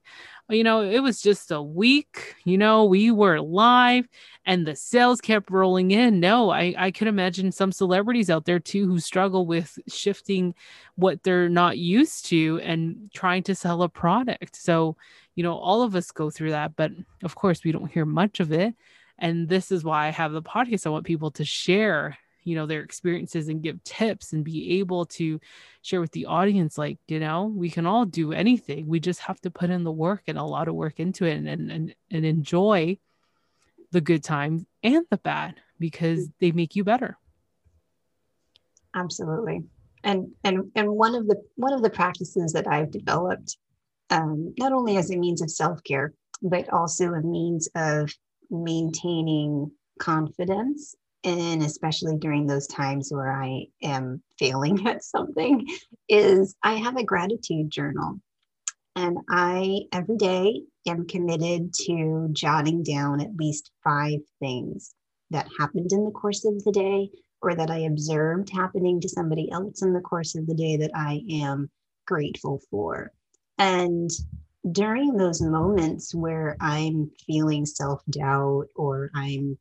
you 0.49 0.63
know, 0.63 0.81
it 0.81 0.99
was 0.99 1.21
just 1.21 1.49
a 1.49 1.61
week, 1.61 2.35
you 2.43 2.57
know, 2.57 2.85
we 2.85 3.09
were 3.09 3.41
live 3.41 4.07
and 4.45 4.65
the 4.65 4.75
sales 4.75 5.19
kept 5.19 5.49
rolling 5.49 5.89
in. 5.89 6.19
No, 6.19 6.51
I, 6.51 6.75
I 6.77 6.91
could 6.91 7.07
imagine 7.07 7.51
some 7.51 7.71
celebrities 7.71 8.29
out 8.29 8.45
there 8.45 8.59
too 8.59 8.87
who 8.87 8.99
struggle 8.99 9.47
with 9.47 9.79
shifting 9.87 10.53
what 10.95 11.23
they're 11.23 11.49
not 11.49 11.79
used 11.79 12.27
to 12.27 12.59
and 12.63 13.09
trying 13.13 13.41
to 13.43 13.55
sell 13.55 13.81
a 13.81 13.89
product. 13.89 14.55
So, 14.55 14.97
you 15.33 15.43
know, 15.43 15.57
all 15.57 15.81
of 15.81 15.95
us 15.95 16.11
go 16.11 16.29
through 16.29 16.51
that, 16.51 16.75
but 16.75 16.91
of 17.23 17.33
course, 17.33 17.63
we 17.63 17.71
don't 17.71 17.91
hear 17.91 18.05
much 18.05 18.39
of 18.39 18.51
it 18.51 18.75
and 19.17 19.47
this 19.47 19.71
is 19.71 19.83
why 19.83 20.07
i 20.07 20.09
have 20.09 20.31
the 20.31 20.41
podcast. 20.41 20.85
I 20.85 20.89
want 20.89 21.05
people 21.05 21.31
to 21.31 21.45
share 21.45 22.17
you 22.45 22.55
know 22.55 22.67
their 22.67 22.81
experiences 22.81 23.49
and 23.49 23.61
give 23.61 23.83
tips 23.83 24.31
and 24.31 24.45
be 24.45 24.79
able 24.79 25.05
to 25.05 25.41
share 25.81 25.99
with 25.99 26.11
the 26.11 26.27
audience 26.27 26.77
like 26.77 26.99
you 27.07 27.19
know 27.19 27.45
we 27.45 27.69
can 27.69 27.85
all 27.85 28.05
do 28.05 28.31
anything. 28.31 28.87
We 28.87 28.99
just 29.01 29.19
have 29.21 29.41
to 29.41 29.51
put 29.51 29.69
in 29.69 29.83
the 29.83 29.91
work 29.91 30.23
and 30.27 30.37
a 30.37 30.43
lot 30.43 30.67
of 30.67 30.75
work 30.75 30.99
into 30.99 31.25
it 31.25 31.37
and 31.37 31.47
and, 31.49 31.95
and 32.11 32.25
enjoy 32.25 32.99
the 33.91 34.01
good 34.01 34.23
times 34.23 34.63
and 34.83 35.05
the 35.09 35.17
bad 35.17 35.55
because 35.79 36.29
they 36.39 36.51
make 36.51 36.75
you 36.75 36.83
better. 36.83 37.17
Absolutely. 38.93 39.63
And 40.03 40.31
and 40.43 40.71
and 40.75 40.89
one 40.89 41.15
of 41.15 41.27
the 41.27 41.41
one 41.55 41.73
of 41.73 41.81
the 41.81 41.89
practices 41.89 42.53
that 42.53 42.67
i've 42.67 42.91
developed 42.91 43.57
um, 44.11 44.53
not 44.59 44.71
only 44.71 44.97
as 44.97 45.09
a 45.09 45.17
means 45.17 45.41
of 45.41 45.49
self-care 45.49 46.13
but 46.43 46.71
also 46.71 47.13
a 47.13 47.21
means 47.21 47.67
of 47.75 48.13
maintaining 48.49 49.71
confidence 49.99 50.95
and 51.23 51.63
especially 51.63 52.17
during 52.17 52.45
those 52.45 52.67
times 52.67 53.11
where 53.11 53.31
I 53.31 53.65
am 53.81 54.21
failing 54.37 54.87
at 54.87 55.03
something 55.03 55.67
is 56.07 56.55
I 56.63 56.75
have 56.75 56.97
a 56.97 57.03
gratitude 57.03 57.71
journal. 57.71 58.19
And 58.95 59.17
I 59.29 59.81
every 59.91 60.15
day 60.17 60.61
am 60.87 61.07
committed 61.07 61.73
to 61.85 62.29
jotting 62.31 62.83
down 62.83 63.19
at 63.21 63.35
least 63.35 63.71
five 63.83 64.19
things 64.39 64.93
that 65.31 65.49
happened 65.59 65.91
in 65.91 66.05
the 66.05 66.11
course 66.11 66.45
of 66.45 66.63
the 66.63 66.71
day 66.71 67.09
or 67.41 67.55
that 67.55 67.69
I 67.69 67.79
observed 67.79 68.49
happening 68.49 69.01
to 69.01 69.09
somebody 69.09 69.51
else 69.51 69.81
in 69.81 69.93
the 69.93 70.01
course 70.01 70.35
of 70.35 70.47
the 70.47 70.53
day 70.53 70.77
that 70.77 70.91
I 70.95 71.21
am 71.31 71.69
grateful 72.07 72.61
for. 72.69 73.11
And 73.57 74.09
during 74.71 75.15
those 75.15 75.41
moments 75.41 76.13
where 76.15 76.57
I'm 76.59 77.11
feeling 77.25 77.65
self 77.65 78.01
doubt 78.09 78.67
or 78.75 79.11
I'm, 79.13 79.57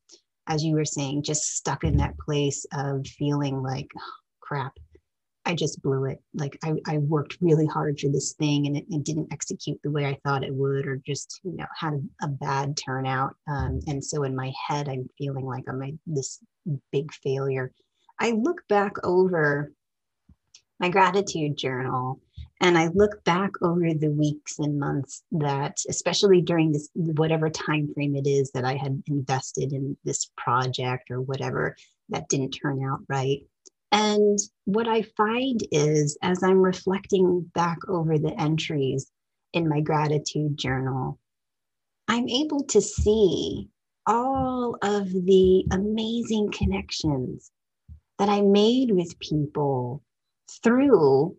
as 0.47 0.65
you 0.65 0.75
were 0.75 0.85
saying, 0.85 1.23
just 1.23 1.57
stuck 1.57 1.85
in 1.85 1.99
that 1.99 2.19
place 2.19 2.65
of 2.73 3.07
feeling 3.07 3.63
like, 3.63 3.89
oh, 3.97 4.13
crap, 4.41 4.73
I 5.45 5.55
just 5.55 5.83
blew 5.83 6.07
it. 6.07 6.23
Like 6.33 6.59
I, 6.65 6.75
I 6.87 6.99
worked 6.99 7.39
really 7.41 7.67
hard 7.67 8.01
for 8.01 8.09
this 8.09 8.33
thing 8.35 8.67
and 8.67 8.77
it, 8.77 8.85
it, 8.91 9.05
didn't 9.05 9.33
execute 9.33 9.79
the 9.83 9.91
way 9.91 10.07
I 10.07 10.19
thought 10.25 10.45
it 10.45 10.55
would, 10.55 10.87
or 10.87 10.97
just, 10.97 11.41
you 11.45 11.57
know, 11.57 11.67
had 11.79 11.95
a, 11.95 12.25
a 12.25 12.29
bad 12.29 12.77
turnout. 12.77 13.35
Um, 13.47 13.81
and 13.87 14.03
so 14.03 14.23
in 14.23 14.35
my 14.35 14.53
head, 14.69 14.89
I'm 14.89 15.09
feeling 15.19 15.45
like 15.45 15.65
I'm 15.69 15.83
a, 15.83 15.93
this 16.07 16.41
big 16.93 17.13
failure. 17.13 17.73
I 18.19 18.31
look 18.31 18.63
back 18.69 18.93
over 19.05 19.73
my 20.81 20.89
gratitude 20.89 21.57
journal 21.57 22.21
and 22.61 22.79
I 22.79 22.89
look 22.89 23.23
back 23.25 23.51
over 23.63 23.93
the 23.93 24.11
weeks 24.11 24.59
and 24.59 24.79
months 24.79 25.23
that, 25.33 25.79
especially 25.89 26.41
during 26.41 26.73
this, 26.73 26.89
whatever 26.95 27.51
time 27.51 27.93
frame 27.93 28.17
it 28.17 28.27
is 28.27 28.53
that 28.53 28.65
I 28.65 28.77
had 28.77 29.03
invested 29.07 29.73
in 29.73 29.97
this 30.05 30.31
project 30.37 31.11
or 31.11 31.21
whatever 31.21 31.77
that 32.11 32.29
didn't 32.29 32.53
turn 32.53 32.83
out 32.85 33.01
right. 33.09 33.41
And 33.93 34.39
what 34.65 34.89
I 34.89 35.03
find 35.17 35.61
is, 35.71 36.17
as 36.23 36.43
I'm 36.43 36.59
reflecting 36.59 37.51
back 37.55 37.79
over 37.89 38.19
the 38.19 38.39
entries 38.41 39.11
in 39.53 39.69
my 39.69 39.81
gratitude 39.81 40.57
journal, 40.57 41.19
I'm 42.09 42.29
able 42.29 42.65
to 42.65 42.81
see 42.81 43.69
all 44.07 44.77
of 44.83 45.11
the 45.11 45.65
amazing 45.71 46.51
connections 46.53 47.51
that 48.19 48.29
I 48.29 48.43
made 48.43 48.91
with 48.91 49.19
people 49.19 50.03
through 50.63 51.37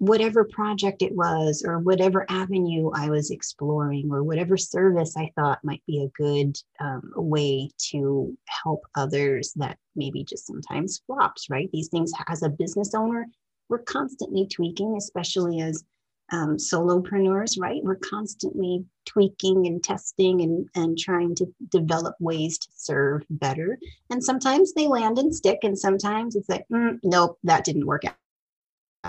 whatever 0.00 0.44
project 0.44 1.02
it 1.02 1.14
was 1.14 1.62
or 1.66 1.78
whatever 1.78 2.24
avenue 2.30 2.90
I 2.94 3.10
was 3.10 3.30
exploring 3.30 4.08
or 4.10 4.24
whatever 4.24 4.56
service 4.56 5.14
I 5.14 5.30
thought 5.36 5.62
might 5.62 5.82
be 5.86 6.02
a 6.02 6.22
good 6.22 6.56
um, 6.80 7.12
way 7.14 7.70
to 7.90 8.34
help 8.46 8.80
others 8.94 9.52
that 9.56 9.76
maybe 9.94 10.24
just 10.24 10.46
sometimes 10.46 11.02
flops, 11.06 11.50
right? 11.50 11.68
These 11.70 11.88
things 11.88 12.12
as 12.28 12.42
a 12.42 12.48
business 12.48 12.94
owner, 12.94 13.26
we're 13.68 13.80
constantly 13.80 14.46
tweaking, 14.46 14.96
especially 14.96 15.60
as 15.60 15.84
um, 16.32 16.56
solopreneurs, 16.56 17.60
right? 17.60 17.84
We're 17.84 17.96
constantly 17.96 18.86
tweaking 19.04 19.66
and 19.66 19.84
testing 19.84 20.40
and, 20.40 20.66
and 20.76 20.98
trying 20.98 21.34
to 21.34 21.46
develop 21.68 22.14
ways 22.20 22.56
to 22.56 22.68
serve 22.74 23.26
better. 23.28 23.78
And 24.08 24.24
sometimes 24.24 24.72
they 24.72 24.86
land 24.86 25.18
and 25.18 25.34
stick, 25.34 25.58
and 25.62 25.78
sometimes 25.78 26.36
it's 26.36 26.48
like, 26.48 26.64
mm, 26.72 26.98
nope, 27.02 27.38
that 27.44 27.64
didn't 27.64 27.84
work 27.84 28.06
out 28.06 28.14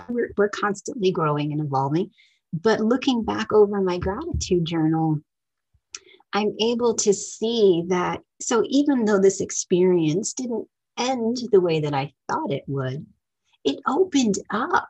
we're, 0.10 0.32
we're 0.38 0.50
constantly 0.50 1.12
growing 1.12 1.52
and 1.52 1.62
evolving. 1.62 2.12
But 2.54 2.82
looking 2.82 3.24
back 3.24 3.54
over 3.54 3.82
my 3.82 3.98
gratitude 3.98 4.66
journal, 4.66 5.20
I'm 6.34 6.54
able 6.60 6.96
to 6.96 7.14
see 7.14 7.84
that. 7.88 8.22
So 8.42 8.64
even 8.68 9.06
though 9.06 9.20
this 9.20 9.42
experience 9.42 10.34
didn't 10.34 10.68
end 10.98 11.38
the 11.52 11.62
way 11.62 11.80
that 11.82 11.94
I 11.94 12.14
thought 12.30 12.52
it 12.52 12.64
would, 12.68 13.06
it 13.64 13.80
opened 13.88 14.36
up 14.50 14.90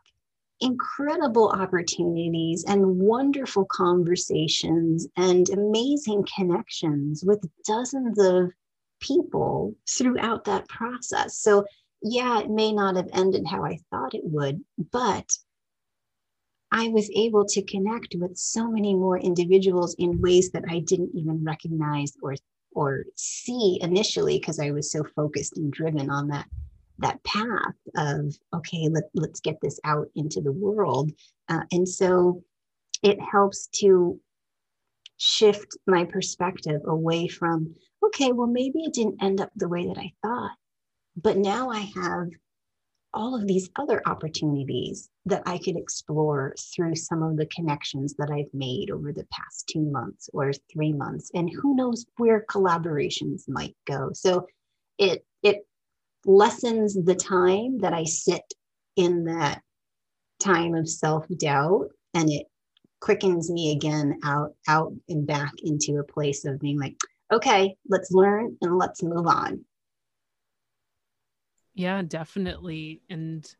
incredible 0.59 1.49
opportunities 1.49 2.63
and 2.67 2.99
wonderful 2.99 3.65
conversations 3.65 5.07
and 5.17 5.49
amazing 5.49 6.23
connections 6.35 7.23
with 7.25 7.43
dozens 7.67 8.19
of 8.19 8.51
people 8.99 9.75
throughout 9.89 10.45
that 10.45 10.67
process. 10.69 11.39
So 11.39 11.65
yeah, 12.01 12.39
it 12.39 12.49
may 12.49 12.73
not 12.73 12.95
have 12.95 13.09
ended 13.13 13.45
how 13.47 13.63
I 13.63 13.77
thought 13.91 14.15
it 14.15 14.23
would, 14.23 14.63
but 14.91 15.37
I 16.71 16.87
was 16.87 17.11
able 17.13 17.45
to 17.45 17.61
connect 17.63 18.15
with 18.17 18.37
so 18.37 18.67
many 18.69 18.95
more 18.95 19.19
individuals 19.19 19.95
in 19.99 20.21
ways 20.21 20.51
that 20.51 20.63
I 20.69 20.79
didn't 20.79 21.11
even 21.13 21.43
recognize 21.43 22.13
or 22.21 22.35
or 22.73 23.03
see 23.15 23.77
initially 23.81 24.39
because 24.39 24.59
I 24.59 24.71
was 24.71 24.91
so 24.91 25.03
focused 25.15 25.57
and 25.57 25.71
driven 25.71 26.09
on 26.09 26.29
that 26.29 26.47
that 26.99 27.23
path 27.23 27.75
of 27.97 28.35
okay, 28.55 28.87
let, 28.89 29.03
let's 29.13 29.41
get 29.41 29.57
this 29.61 29.79
out 29.83 30.07
into 30.15 30.41
the 30.41 30.51
world. 30.51 31.11
Uh, 31.49 31.63
and 31.71 31.87
so 31.87 32.43
it 33.03 33.19
helps 33.19 33.67
to 33.81 34.19
shift 35.17 35.77
my 35.85 36.05
perspective 36.05 36.81
away 36.87 37.27
from 37.27 37.75
okay, 38.03 38.31
well, 38.31 38.47
maybe 38.47 38.79
it 38.79 38.93
didn't 38.93 39.21
end 39.21 39.41
up 39.41 39.51
the 39.55 39.69
way 39.69 39.85
that 39.85 39.97
I 39.97 40.13
thought 40.23 40.57
but 41.15 41.37
now 41.37 41.69
I 41.69 41.89
have 41.95 42.27
all 43.13 43.35
of 43.35 43.45
these 43.45 43.69
other 43.77 44.01
opportunities 44.05 45.09
that 45.25 45.43
I 45.45 45.57
could 45.57 45.75
explore 45.75 46.55
through 46.73 46.95
some 46.95 47.23
of 47.23 47.35
the 47.35 47.47
connections 47.47 48.15
that 48.17 48.31
I've 48.31 48.53
made 48.53 48.89
over 48.89 49.11
the 49.11 49.27
past 49.31 49.67
two 49.67 49.81
months 49.81 50.29
or 50.33 50.53
three 50.71 50.93
months. 50.93 51.29
And 51.33 51.49
who 51.49 51.75
knows 51.75 52.05
where 52.17 52.45
collaborations 52.49 53.43
might 53.49 53.75
go. 53.85 54.11
So 54.13 54.47
it 54.97 55.25
it 55.43 55.67
lessens 56.25 56.93
the 56.93 57.15
time 57.15 57.79
that 57.79 57.93
I 57.93 58.05
sit 58.05 58.43
in 58.95 59.25
that 59.25 59.61
time 60.39 60.75
of 60.75 60.87
self 60.87 61.25
doubt 61.37 61.89
and 62.13 62.29
it 62.29 62.47
quickens 62.99 63.49
me 63.49 63.71
again 63.71 64.19
out 64.23 64.53
out 64.67 64.93
and 65.09 65.25
back 65.25 65.53
into 65.63 65.99
a 65.99 66.03
place 66.03 66.45
of 66.45 66.59
being 66.59 66.79
like 66.79 66.95
okay 67.33 67.75
let's 67.89 68.11
learn 68.11 68.55
and 68.61 68.77
let's 68.77 69.01
move 69.01 69.25
on 69.25 69.63
yeah 71.73 72.01
definitely 72.01 73.01
and 73.09 73.55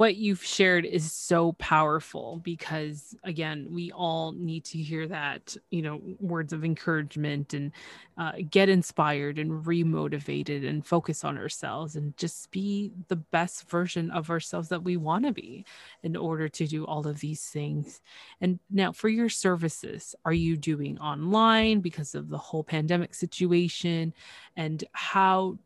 what 0.00 0.16
you've 0.16 0.42
shared 0.42 0.86
is 0.86 1.12
so 1.12 1.52
powerful 1.58 2.40
because 2.42 3.14
again 3.24 3.66
we 3.70 3.92
all 3.92 4.32
need 4.32 4.64
to 4.64 4.78
hear 4.78 5.06
that 5.06 5.54
you 5.70 5.82
know 5.82 6.00
words 6.18 6.54
of 6.54 6.64
encouragement 6.64 7.52
and 7.52 7.70
uh, 8.16 8.32
get 8.50 8.70
inspired 8.70 9.38
and 9.38 9.64
remotivated 9.66 10.66
and 10.66 10.86
focus 10.86 11.22
on 11.22 11.36
ourselves 11.36 11.96
and 11.96 12.16
just 12.16 12.50
be 12.50 12.92
the 13.08 13.16
best 13.16 13.68
version 13.68 14.10
of 14.10 14.30
ourselves 14.30 14.70
that 14.70 14.82
we 14.82 14.96
want 14.96 15.26
to 15.26 15.32
be 15.32 15.66
in 16.02 16.16
order 16.16 16.48
to 16.48 16.66
do 16.66 16.86
all 16.86 17.06
of 17.06 17.20
these 17.20 17.44
things. 17.48 18.00
And 18.40 18.58
now 18.70 18.92
for 18.92 19.10
your 19.10 19.28
services 19.28 20.14
are 20.24 20.32
you 20.32 20.56
doing 20.56 20.98
online 20.98 21.80
because 21.80 22.14
of 22.14 22.30
the 22.30 22.38
whole 22.38 22.64
pandemic 22.64 23.14
situation? 23.14 24.14
And 24.56 24.82
how 24.92 25.58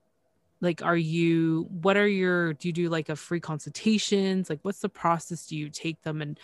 like 0.60 0.82
are 0.82 0.96
you 0.96 1.66
what 1.68 1.96
are 1.96 2.08
your 2.08 2.54
do 2.54 2.68
you 2.68 2.72
do 2.72 2.88
like 2.88 3.08
a 3.08 3.16
free 3.16 3.40
consultations? 3.40 4.48
Like 4.48 4.60
what's 4.62 4.80
the 4.80 4.88
process? 4.88 5.46
Do 5.46 5.56
you 5.56 5.68
take 5.68 6.02
them 6.02 6.22
and 6.22 6.38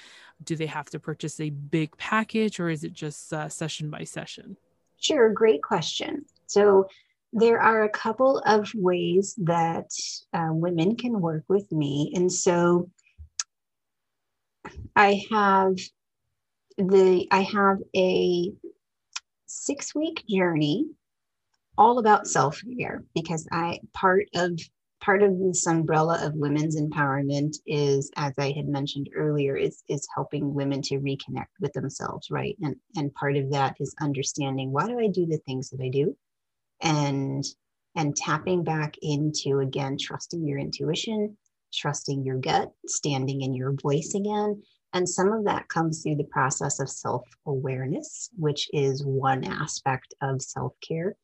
do 0.44 0.57
they 0.57 0.66
have 0.66 0.90
to 0.90 0.99
purchase 0.99 1.40
a 1.40 1.51
big 1.51 1.96
package 1.96 2.61
or 2.61 2.68
is 2.68 2.85
it 2.85 2.92
just 2.92 3.33
uh, 3.33 3.49
session 3.49 3.90
by 3.90 4.05
session? 4.05 4.57
Sure 4.99 5.31
great 5.31 5.62
question. 5.62 6.25
So 6.46 6.88
there 7.33 7.61
are 7.61 7.85
a 7.85 7.88
couple 7.88 8.38
of 8.44 8.70
ways 8.75 9.35
that 9.38 9.90
uh, 10.33 10.49
women 10.51 10.96
can 10.96 11.20
work 11.20 11.44
with 11.49 11.70
me 11.70 12.12
and 12.14 12.31
so 12.33 12.90
i 14.96 15.23
have 15.31 15.77
the 16.77 17.27
i 17.31 17.42
have 17.42 17.79
a 17.96 18.53
six 19.46 19.94
week 19.94 20.25
journey 20.29 20.87
all 21.81 21.99
about 21.99 22.27
self-care 22.27 23.03
because 23.14 23.49
I 23.51 23.81
part 23.95 24.27
of 24.35 24.61
part 25.01 25.23
of 25.23 25.38
this 25.38 25.66
umbrella 25.66 26.19
of 26.23 26.35
women's 26.35 26.79
empowerment 26.79 27.57
is 27.66 28.11
as 28.16 28.35
I 28.38 28.51
had 28.55 28.69
mentioned 28.69 29.09
earlier 29.16 29.57
is 29.57 29.83
is 29.88 30.07
helping 30.14 30.53
women 30.53 30.83
to 30.83 31.01
reconnect 31.01 31.55
with 31.59 31.73
themselves, 31.73 32.31
right? 32.31 32.55
And 32.61 32.77
and 32.97 33.14
part 33.14 33.38
of 33.38 33.51
that 33.53 33.77
is 33.81 33.95
understanding 33.99 34.71
why 34.73 34.88
do 34.88 35.01
I 35.01 35.09
do 35.09 35.25
the 35.25 35.40
things 35.47 35.71
that 35.71 35.81
I 35.83 35.88
do? 35.88 36.14
And 36.83 37.43
and 37.97 38.14
tapping 38.14 38.62
back 38.62 38.97
into 39.01 39.61
again 39.61 39.97
trusting 39.99 40.47
your 40.47 40.59
intuition, 40.59 41.38
trusting 41.73 42.23
your 42.25 42.37
gut, 42.37 42.71
standing 42.88 43.40
in 43.40 43.55
your 43.55 43.73
voice 43.83 44.12
again. 44.14 44.62
And 44.93 45.09
some 45.09 45.33
of 45.33 45.45
that 45.45 45.69
comes 45.69 46.03
through 46.03 46.16
the 46.16 46.25
process 46.25 46.79
of 46.79 46.90
self 46.90 47.27
awareness, 47.47 48.29
which 48.37 48.69
is 48.75 49.03
one 49.03 49.45
aspect 49.45 50.12
of 50.21 50.43
self 50.43 50.75
care 50.87 51.16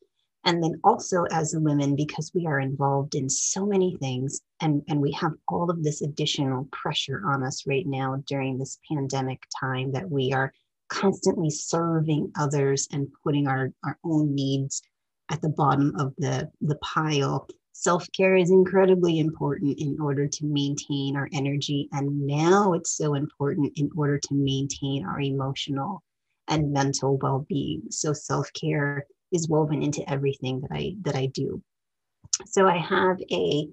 and 0.46 0.62
then 0.62 0.80
also 0.85 1.24
as 1.32 1.56
women 1.59 1.96
because 1.96 2.30
we 2.32 2.46
are 2.46 2.61
involved 2.61 3.16
in 3.16 3.28
so 3.28 3.66
many 3.66 3.96
things 4.00 4.40
and, 4.61 4.80
and 4.88 5.00
we 5.00 5.11
have 5.11 5.32
all 5.48 5.68
of 5.68 5.82
this 5.82 6.02
additional 6.02 6.68
pressure 6.70 7.20
on 7.26 7.42
us 7.42 7.64
right 7.66 7.87
now 7.87 8.22
during 8.28 8.56
this 8.56 8.78
pandemic 8.88 9.42
time 9.61 9.90
that 9.90 10.09
we 10.09 10.32
are 10.32 10.52
constantly 10.88 11.50
serving 11.50 12.30
others 12.38 12.87
and 12.92 13.09
putting 13.24 13.48
our, 13.48 13.70
our 13.85 13.98
own 14.04 14.35
needs 14.37 14.82
at 15.30 15.42
the 15.42 15.48
bottom 15.48 15.92
of 15.98 16.14
the, 16.16 16.48
the 16.61 16.76
pile. 16.76 17.48
Self-care 17.72 18.37
is 18.37 18.52
incredibly 18.52 19.18
important 19.18 19.80
in 19.80 19.98
order 20.00 20.28
to 20.28 20.46
maintain 20.46 21.16
our 21.16 21.28
energy. 21.32 21.88
And 21.90 22.24
now 22.24 22.72
it's 22.72 22.96
so 22.96 23.14
important 23.14 23.72
in 23.76 23.90
order 23.96 24.18
to 24.18 24.35
maintain 24.35 25.04
our 25.04 25.20
emotional 25.20 26.04
and 26.46 26.72
mental 26.72 27.18
well-being. 27.18 27.82
So 27.90 28.12
self-care 28.12 29.04
is 29.37 29.49
woven 29.49 29.83
into 29.83 30.09
everything 30.11 30.61
that 30.62 30.72
I 30.72 30.94
that 31.03 31.14
I 31.14 31.27
do. 31.27 31.62
So 32.46 32.66
I 32.66 32.79
have 32.79 33.18
a 33.31 33.68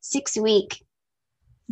six 0.00 0.36
week 0.36 0.84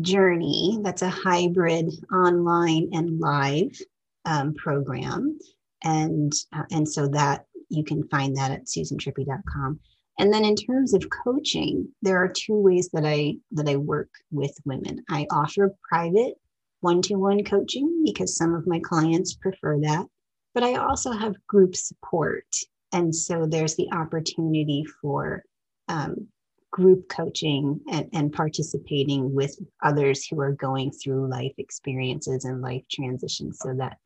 journey 0.00 0.78
that's 0.83 1.02
a 1.02 1.11
hybrid 1.11 1.92
online 2.12 2.88
and 2.92 3.20
live 3.20 3.78
um, 4.24 4.55
program, 4.55 5.38
and 5.85 6.33
uh, 6.55 6.62
and 6.70 6.88
so 6.88 7.09
that 7.09 7.44
you 7.68 7.85
can 7.85 8.09
find 8.09 8.37
that 8.37 8.50
at 8.50 8.66
susantripi.com. 8.66 9.81
And 10.18 10.33
then 10.33 10.44
in 10.44 10.57
terms 10.57 10.94
of 10.94 11.09
coaching, 11.24 11.88
there 12.02 12.18
are 12.22 12.28
two 12.28 12.55
ways 12.55 12.90
that 12.92 13.05
I 13.05 13.37
that 13.52 13.68
I 13.68 13.76
work 13.76 14.11
with 14.31 14.57
women. 14.64 15.05
I 15.11 15.26
offer 15.31 15.74
private 15.88 16.35
one-to-one 16.81 17.44
coaching 17.44 18.02
because 18.05 18.37
some 18.37 18.55
of 18.55 18.66
my 18.66 18.81
clients 18.81 19.35
prefer 19.35 19.78
that, 19.81 20.07
but 20.52 20.64
I 20.64 20.74
also 20.74 21.12
have 21.12 21.46
group 21.46 21.76
support 21.76 22.44
and 22.92 23.14
so 23.14 23.46
there's 23.46 23.74
the 23.76 23.90
opportunity 23.92 24.85
for 25.00 25.42
um, 25.88 26.28
group 26.70 27.09
coaching 27.09 27.81
and, 27.90 28.09
and 28.12 28.33
participating 28.33 29.35
with 29.35 29.57
others 29.83 30.26
who 30.26 30.40
are 30.40 30.52
going 30.52 30.90
through 30.90 31.31
life 31.31 31.52
experiences 31.59 32.44
and 32.44 32.62
life 32.62 32.83
transitions 32.90 33.59
so 33.61 33.74
that 33.74 33.98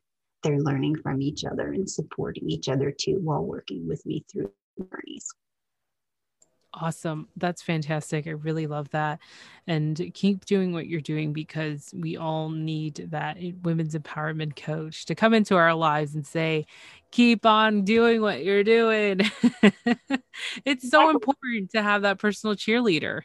they're 0.43 0.59
learning 0.59 0.95
from 0.95 1.21
each 1.21 1.45
other 1.45 1.71
and 1.71 1.89
supporting 1.89 2.49
each 2.49 2.69
other 2.69 2.91
too 2.91 3.19
while 3.21 3.43
working 3.43 3.87
with 3.87 4.05
me 4.05 4.23
through 4.31 4.51
journeys. 4.77 5.27
Awesome. 6.73 7.27
That's 7.37 7.61
fantastic. 7.61 8.27
I 8.27 8.31
really 8.31 8.67
love 8.67 8.89
that. 8.89 9.19
And 9.65 10.11
keep 10.13 10.45
doing 10.45 10.73
what 10.73 10.87
you're 10.87 11.01
doing 11.01 11.33
because 11.33 11.93
we 11.95 12.17
all 12.17 12.49
need 12.49 13.07
that 13.11 13.37
eh, 13.39 13.53
women's 13.63 13.95
empowerment 13.95 14.55
coach 14.55 15.05
to 15.05 15.15
come 15.15 15.33
into 15.33 15.55
our 15.55 15.73
lives 15.73 16.13
and 16.13 16.25
say, 16.25 16.65
keep 17.11 17.45
on 17.45 17.83
doing 17.83 18.21
what 18.21 18.43
you're 18.43 18.63
doing. 18.63 19.21
it's 20.65 20.89
so 20.89 21.09
important 21.09 21.71
to 21.71 21.81
have 21.81 22.03
that 22.03 22.19
personal 22.19 22.55
cheerleader. 22.55 23.21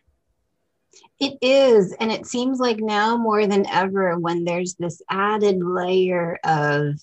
It 1.19 1.39
is. 1.41 1.95
And 1.95 2.13
it 2.13 2.27
seems 2.27 2.59
like 2.59 2.79
now 2.79 3.17
more 3.17 3.47
than 3.47 3.67
ever, 3.67 4.19
when 4.19 4.45
there's 4.45 4.75
this 4.75 5.03
added 5.11 5.63
layer 5.63 6.39
of 6.45 6.95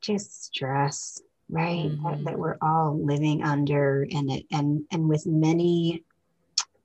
just 0.00 0.44
stress 0.44 1.20
right 1.54 1.86
mm-hmm. 1.86 2.04
that, 2.04 2.24
that, 2.24 2.38
we're 2.38 2.58
all 2.60 2.98
living 3.00 3.42
under 3.42 4.06
and 4.10 4.30
it 4.30 4.44
and 4.50 4.84
and 4.90 5.08
with 5.08 5.24
many 5.26 6.02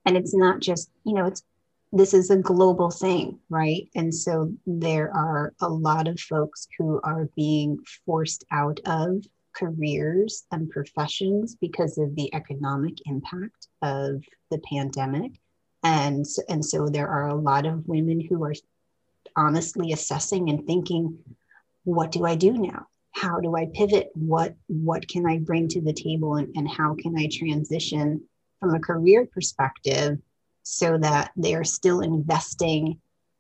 and 0.06 0.16
it's 0.16 0.36
not 0.36 0.60
just 0.60 0.90
you 1.04 1.14
know 1.14 1.26
it's 1.26 1.44
this 1.92 2.14
is 2.14 2.30
a 2.30 2.38
global 2.38 2.92
thing 2.92 3.40
right? 3.50 3.90
And 3.96 4.14
so 4.14 4.54
there 4.68 5.12
are 5.16 5.54
a 5.60 5.68
lot 5.68 6.08
of 6.08 6.20
folks 6.20 6.68
who 6.78 7.02
are 7.04 7.30
being 7.36 7.80
forced 8.06 8.46
out 8.52 8.80
of 8.86 9.26
careers 9.54 10.46
and 10.52 10.70
professions 10.70 11.56
because 11.60 11.98
of 11.98 12.16
the 12.16 12.34
economic 12.34 12.94
impact 13.08 13.68
of 13.82 14.24
the 14.52 14.60
pandemic. 14.72 15.32
And 15.84 16.26
and 16.48 16.64
so 16.64 16.90
there 16.90 17.08
are 17.08 17.30
a 17.30 17.36
lot 17.36 17.66
of 17.66 17.88
women 17.88 18.20
who 18.20 18.44
are 18.44 18.54
honestly 19.36 19.92
assessing 19.92 20.50
and 20.50 20.66
thinking 20.66 21.18
what 21.84 22.12
do 22.12 22.26
i 22.26 22.36
do 22.36 22.54
now 22.54 22.88
how 23.12 23.40
do 23.40 23.56
i 23.56 23.68
pivot? 23.74 24.10
What 24.14 24.56
what 24.68 25.08
can 25.08 25.26
i 25.26 25.38
bring 25.40 25.68
to 25.70 25.82
the 25.82 25.94
table 25.94 26.36
and, 26.36 26.56
and 26.56 26.70
how 26.70 26.96
can 26.96 27.18
i 27.18 27.30
transition 27.32 28.22
from 28.60 28.76
a 28.76 28.80
career 28.80 29.28
perspective 29.34 30.20
so 30.64 30.98
that 30.98 31.32
they 31.36 31.56
are 31.56 31.64
still 31.64 32.02
investing 32.02 33.00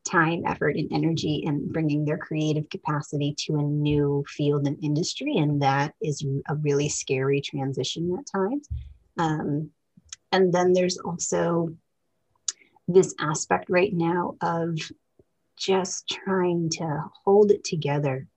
time 0.10 0.44
effort 0.48 0.76
and 0.76 0.92
energy 0.92 1.44
in 1.46 1.72
bringing 1.72 2.04
their 2.04 2.18
creative 2.18 2.70
capacity 2.70 3.36
to 3.38 3.58
a 3.58 3.62
new 3.62 4.24
field 4.28 4.66
and 4.66 4.84
industry? 4.84 5.38
And 5.38 5.62
that 5.62 5.94
is 6.02 6.26
a 6.48 6.56
really 6.56 6.90
scary 6.90 7.42
transition 7.42 8.18
at 8.18 8.26
times. 8.26 8.68
Um, 9.18 9.70
and 10.32 10.54
then 10.54 10.74
there's 10.74 10.98
also 10.98 11.76
this 12.88 13.14
aspect 13.20 13.70
right 13.70 13.94
now 13.94 14.36
of 14.42 14.78
just 15.58 16.08
trying 16.08 16.70
to 16.70 17.04
hold 17.26 17.52
it 17.52 17.64
together 17.64 18.28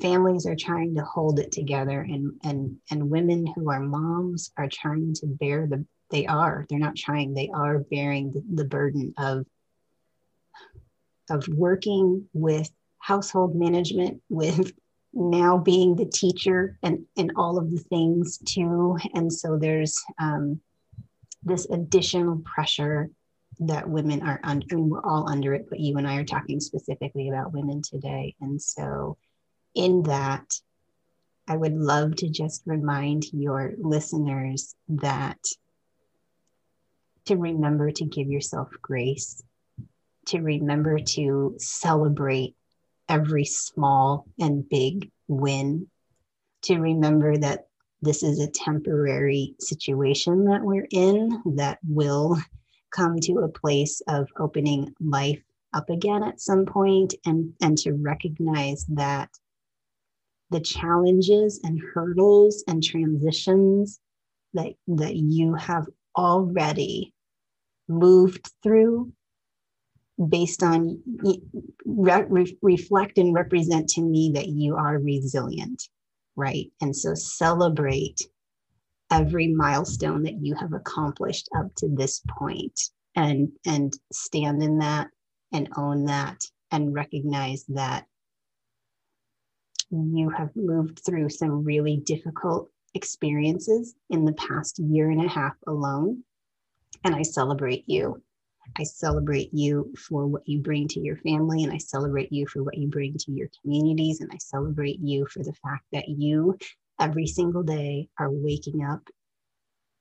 families 0.00 0.46
are 0.46 0.56
trying 0.56 0.94
to 0.94 1.02
hold 1.02 1.38
it 1.38 1.52
together 1.52 2.00
and 2.00 2.32
and 2.44 2.76
and 2.90 3.10
women 3.10 3.46
who 3.54 3.70
are 3.70 3.80
moms 3.80 4.52
are 4.56 4.68
trying 4.68 5.14
to 5.14 5.26
bear 5.26 5.66
the 5.66 5.84
they 6.10 6.26
are 6.26 6.66
they're 6.68 6.78
not 6.78 6.96
trying 6.96 7.34
they 7.34 7.50
are 7.54 7.78
bearing 7.78 8.32
the, 8.32 8.42
the 8.54 8.64
burden 8.64 9.14
of 9.18 9.46
of 11.30 11.46
working 11.48 12.28
with 12.32 12.70
household 12.98 13.54
management 13.54 14.20
with 14.28 14.72
now 15.12 15.58
being 15.58 15.96
the 15.96 16.06
teacher 16.06 16.78
and 16.82 17.04
and 17.16 17.32
all 17.36 17.58
of 17.58 17.70
the 17.70 17.80
things 17.88 18.38
too. 18.46 18.96
And 19.14 19.32
so 19.32 19.58
there's 19.58 19.98
um, 20.18 20.60
this 21.42 21.66
additional 21.70 22.42
pressure 22.44 23.10
that 23.60 23.88
women 23.88 24.22
are 24.22 24.40
under 24.44 24.66
I 24.70 24.74
mean 24.74 24.88
we're 24.88 25.04
all 25.04 25.28
under 25.28 25.54
it 25.54 25.66
but 25.68 25.80
you 25.80 25.96
and 25.96 26.06
I 26.06 26.16
are 26.16 26.24
talking 26.24 26.60
specifically 26.60 27.28
about 27.28 27.52
women 27.52 27.82
today. 27.82 28.34
And 28.40 28.60
so 28.60 29.16
in 29.74 30.02
that, 30.04 30.60
I 31.48 31.56
would 31.56 31.74
love 31.74 32.16
to 32.16 32.28
just 32.28 32.62
remind 32.66 33.24
your 33.32 33.74
listeners 33.78 34.74
that 34.88 35.38
to 37.26 37.36
remember 37.36 37.90
to 37.90 38.04
give 38.04 38.28
yourself 38.28 38.70
grace, 38.82 39.42
to 40.26 40.40
remember 40.40 40.98
to 40.98 41.54
celebrate 41.58 42.54
every 43.08 43.44
small 43.44 44.26
and 44.38 44.68
big 44.68 45.10
win, 45.28 45.88
to 46.62 46.78
remember 46.78 47.36
that 47.36 47.66
this 48.02 48.22
is 48.22 48.40
a 48.40 48.50
temporary 48.50 49.54
situation 49.58 50.44
that 50.44 50.62
we're 50.62 50.88
in 50.90 51.42
that 51.56 51.78
will 51.86 52.38
come 52.90 53.18
to 53.20 53.38
a 53.38 53.48
place 53.48 54.00
of 54.08 54.28
opening 54.38 54.94
life 55.00 55.42
up 55.72 55.88
again 55.90 56.22
at 56.22 56.40
some 56.40 56.66
point 56.66 57.14
and 57.24 57.52
and 57.60 57.78
to 57.78 57.92
recognize 57.92 58.84
that 58.88 59.30
the 60.50 60.60
challenges 60.60 61.60
and 61.64 61.80
hurdles 61.94 62.64
and 62.66 62.82
transitions 62.82 64.00
that 64.54 64.72
that 64.88 65.16
you 65.16 65.54
have 65.54 65.86
already 66.16 67.12
moved 67.88 68.50
through 68.62 69.12
based 70.28 70.62
on 70.62 71.00
re- 71.86 72.56
reflect 72.62 73.16
and 73.18 73.34
represent 73.34 73.88
to 73.88 74.02
me 74.02 74.32
that 74.34 74.48
you 74.48 74.76
are 74.76 74.98
resilient 74.98 75.82
right? 76.40 76.70
And 76.80 76.96
so 76.96 77.14
celebrate 77.14 78.26
every 79.10 79.48
milestone 79.48 80.22
that 80.22 80.38
you 80.40 80.54
have 80.54 80.72
accomplished 80.72 81.48
up 81.56 81.66
to 81.76 81.88
this 81.88 82.22
point 82.28 82.80
and 83.16 83.50
and 83.66 83.92
stand 84.12 84.62
in 84.62 84.78
that 84.78 85.08
and 85.52 85.68
own 85.76 86.04
that 86.04 86.38
and 86.70 86.94
recognize 86.94 87.64
that 87.68 88.06
you 89.90 90.30
have 90.30 90.50
moved 90.54 91.00
through 91.04 91.28
some 91.28 91.64
really 91.64 91.98
difficult 91.98 92.70
experiences 92.94 93.94
in 94.10 94.24
the 94.24 94.32
past 94.32 94.78
year 94.78 95.10
and 95.10 95.24
a 95.24 95.28
half 95.28 95.54
alone. 95.66 96.22
And 97.04 97.14
I 97.14 97.22
celebrate 97.22 97.84
you. 97.86 98.22
I 98.78 98.84
celebrate 98.84 99.50
you 99.52 99.92
for 99.98 100.26
what 100.26 100.42
you 100.46 100.60
bring 100.60 100.86
to 100.88 101.00
your 101.00 101.16
family, 101.16 101.64
and 101.64 101.72
I 101.72 101.78
celebrate 101.78 102.32
you 102.32 102.46
for 102.46 102.62
what 102.62 102.78
you 102.78 102.88
bring 102.88 103.14
to 103.18 103.32
your 103.32 103.48
communities, 103.60 104.20
and 104.20 104.30
I 104.32 104.36
celebrate 104.38 105.00
you 105.00 105.26
for 105.26 105.42
the 105.42 105.54
fact 105.54 105.84
that 105.92 106.08
you 106.08 106.56
every 107.00 107.26
single 107.26 107.62
day 107.62 108.08
are 108.18 108.30
waking 108.30 108.84
up 108.84 109.00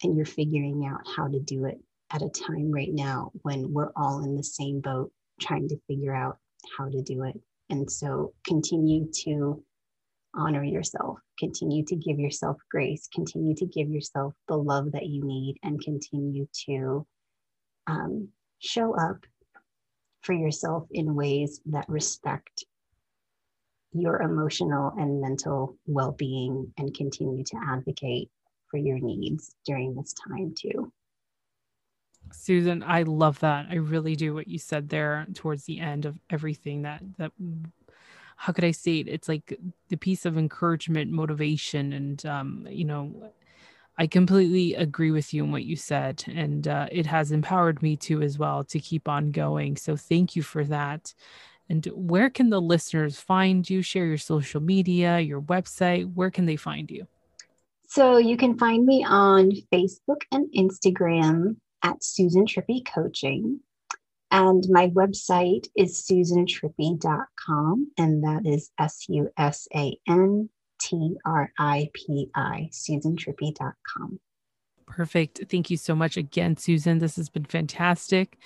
and 0.04 0.16
you're 0.16 0.26
figuring 0.26 0.86
out 0.86 1.00
how 1.16 1.28
to 1.28 1.40
do 1.40 1.66
it 1.66 1.80
at 2.12 2.22
a 2.22 2.30
time 2.30 2.72
right 2.72 2.92
now 2.94 3.32
when 3.42 3.72
we're 3.74 3.92
all 3.96 4.24
in 4.24 4.36
the 4.36 4.44
same 4.44 4.82
boat 4.82 5.12
trying 5.40 5.68
to 5.70 5.80
figure 5.88 6.14
out 6.14 6.38
how 6.78 6.90
to 6.90 7.02
do 7.02 7.24
it. 7.24 7.40
And 7.70 7.90
so 7.90 8.34
continue 8.46 9.10
to 9.24 9.64
honor 10.36 10.64
yourself, 10.64 11.20
continue 11.38 11.84
to 11.86 11.96
give 11.96 12.20
yourself 12.20 12.58
grace, 12.70 13.08
continue 13.14 13.56
to 13.56 13.66
give 13.66 13.90
yourself 13.90 14.34
the 14.48 14.58
love 14.58 14.92
that 14.92 15.08
you 15.08 15.24
need, 15.26 15.58
and 15.64 15.82
continue 15.82 16.48
to 16.66 17.06
um, 17.88 18.30
show 18.60 18.96
up 18.96 19.18
for 20.22 20.34
yourself 20.34 20.86
in 20.92 21.16
ways 21.16 21.62
that 21.66 21.88
respect 21.90 22.66
your 23.94 24.22
emotional 24.22 24.94
and 24.98 25.20
mental 25.20 25.76
well 25.88 26.12
being 26.12 26.72
and 26.78 26.94
continue 26.94 27.44
to 27.44 27.58
advocate 27.68 28.30
for 28.70 28.78
your 28.78 29.00
needs 29.00 29.56
during 29.66 29.96
this 29.96 30.14
time, 30.14 30.54
too. 30.60 30.92
Susan, 32.32 32.84
I 32.84 33.04
love 33.04 33.40
that. 33.40 33.68
I 33.72 33.76
really 33.76 34.16
do 34.16 34.36
what 34.36 34.48
you 34.48 34.60
said 34.60 34.90
there 34.90 35.26
towards 35.34 35.66
the 35.66 35.80
end 35.80 36.06
of 36.06 36.20
everything 36.30 36.84
that 36.84 37.02
that 37.18 37.32
how 38.40 38.54
could 38.54 38.64
I 38.64 38.72
say 38.72 39.00
it? 39.00 39.10
It's 39.10 39.28
like 39.28 39.60
the 39.90 39.98
piece 39.98 40.26
of 40.26 40.38
encouragement, 40.38 41.12
motivation, 41.12 41.92
and 41.92 42.26
um, 42.26 42.66
you 42.72 42.86
know, 42.86 43.34
I 43.98 44.08
completely 44.08 44.76
agree 44.76 45.12
with 45.12 45.34
you 45.34 45.44
in 45.44 45.52
what 45.52 45.66
you 45.66 45.76
said, 45.76 46.24
and 46.26 46.66
uh, 46.66 46.88
it 46.90 47.06
has 47.06 47.34
empowered 47.34 47.82
me 47.82 47.98
too 47.98 48.22
as 48.22 48.40
well 48.40 48.64
to 48.64 48.80
keep 48.80 49.10
on 49.10 49.32
going. 49.32 49.76
So 49.76 49.98
thank 49.98 50.38
you 50.38 50.42
for 50.42 50.64
that. 50.64 51.14
And 51.68 51.86
where 51.88 52.30
can 52.30 52.50
the 52.50 52.62
listeners 52.62 53.20
find 53.20 53.70
you? 53.70 53.82
Share 53.82 54.06
your 54.06 54.18
social 54.18 54.62
media, 54.62 55.20
your 55.20 55.42
website. 55.42 56.10
Where 56.14 56.32
can 56.32 56.46
they 56.46 56.56
find 56.56 56.90
you? 56.90 57.08
So 57.90 58.20
you 58.20 58.38
can 58.38 58.58
find 58.58 58.86
me 58.86 59.04
on 59.06 59.52
Facebook 59.74 60.22
and 60.32 60.48
Instagram 60.56 61.58
at 61.84 62.02
Susan 62.02 62.46
Tripi 62.46 62.86
Coaching. 62.86 63.60
And 64.32 64.64
my 64.70 64.90
website 64.90 65.68
is 65.76 66.04
susantripi.com, 66.04 67.92
and 67.98 68.24
that 68.24 68.46
is 68.46 68.72
S 68.80 69.06
U 69.10 69.30
S 69.38 69.68
A 69.76 69.98
N 70.08 70.50
T 70.80 71.16
R 71.26 71.52
I 71.58 71.90
P 71.94 72.30
I, 72.36 72.70
susantripi.com. 72.72 74.20
Perfect. 74.86 75.42
Thank 75.50 75.70
you 75.70 75.78
so 75.78 75.96
much 75.96 76.18
again, 76.18 76.58
Susan. 76.58 77.00
This 77.00 77.16
has 77.16 77.30
been 77.30 77.46
fantastic. 77.46 78.38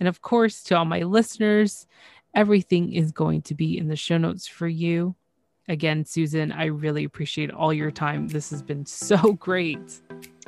And 0.00 0.08
of 0.08 0.22
course, 0.22 0.62
to 0.64 0.76
all 0.76 0.84
my 0.84 1.02
listeners, 1.02 1.86
everything 2.34 2.92
is 2.92 3.12
going 3.12 3.42
to 3.42 3.54
be 3.54 3.78
in 3.78 3.88
the 3.88 3.96
show 3.96 4.18
notes 4.18 4.46
for 4.46 4.68
you. 4.68 5.14
Again, 5.68 6.04
Susan, 6.04 6.52
I 6.52 6.66
really 6.66 7.04
appreciate 7.04 7.50
all 7.50 7.72
your 7.72 7.90
time. 7.90 8.28
This 8.28 8.50
has 8.50 8.60
been 8.60 8.84
so 8.84 9.32
great. 9.38 10.00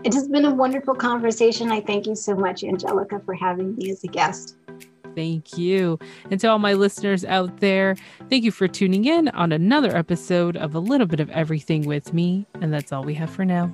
It 0.05 0.13
has 0.13 0.29
been 0.29 0.45
a 0.45 0.55
wonderful 0.55 0.95
conversation. 0.95 1.73
I 1.73 1.81
thank 1.81 2.07
you 2.07 2.15
so 2.15 2.35
much, 2.35 2.65
Angelica, 2.65 3.21
for 3.25 3.35
having 3.35 3.75
me 3.77 3.91
as 3.91 4.05
a 4.05 4.09
guest. 4.09 4.57
Thank 5.17 5.57
you. 5.57 5.99
And 6.31 6.39
to 6.41 6.49
all 6.49 6.59
my 6.59 6.75
listeners 6.75 7.25
out 7.25 7.61
there, 7.61 7.97
thank 8.29 8.45
you 8.45 8.51
for 8.51 8.69
tuning 8.69 9.07
in 9.07 9.29
on 9.29 9.51
another 9.51 9.97
episode 9.97 10.59
of 10.59 10.75
A 10.75 10.79
Little 10.79 11.07
Bit 11.07 11.21
of 11.21 11.31
Everything 11.31 11.87
with 11.87 12.13
me. 12.13 12.47
And 12.61 12.71
that's 12.71 12.93
all 12.93 13.03
we 13.03 13.15
have 13.15 13.31
for 13.31 13.47
now. 13.47 13.73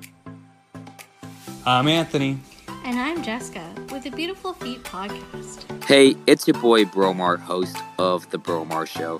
I'm 1.65 1.89
Anthony. 1.89 2.39
And 2.85 2.97
I'm 2.97 3.21
Jessica 3.23 3.69
with 3.91 4.03
the 4.03 4.11
Beautiful 4.11 4.53
Feet 4.53 4.83
podcast. 4.83 5.83
Hey, 5.83 6.15
it's 6.27 6.47
your 6.47 6.59
boy 6.61 6.85
Bromar, 6.85 7.37
host 7.37 7.75
of 7.99 8.29
The 8.29 8.37
Bromar 8.37 8.87
Show. 8.87 9.19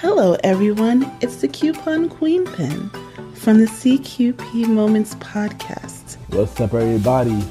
Hello, 0.00 0.36
everyone. 0.44 1.10
It's 1.22 1.36
the 1.36 1.48
Coupon 1.48 2.10
Queen 2.10 2.44
Pin 2.52 2.90
from 3.34 3.60
the 3.60 3.66
CQP 3.66 4.68
Moments 4.68 5.14
podcast. 5.16 6.18
What's 6.28 6.60
up, 6.60 6.74
everybody? 6.74 7.42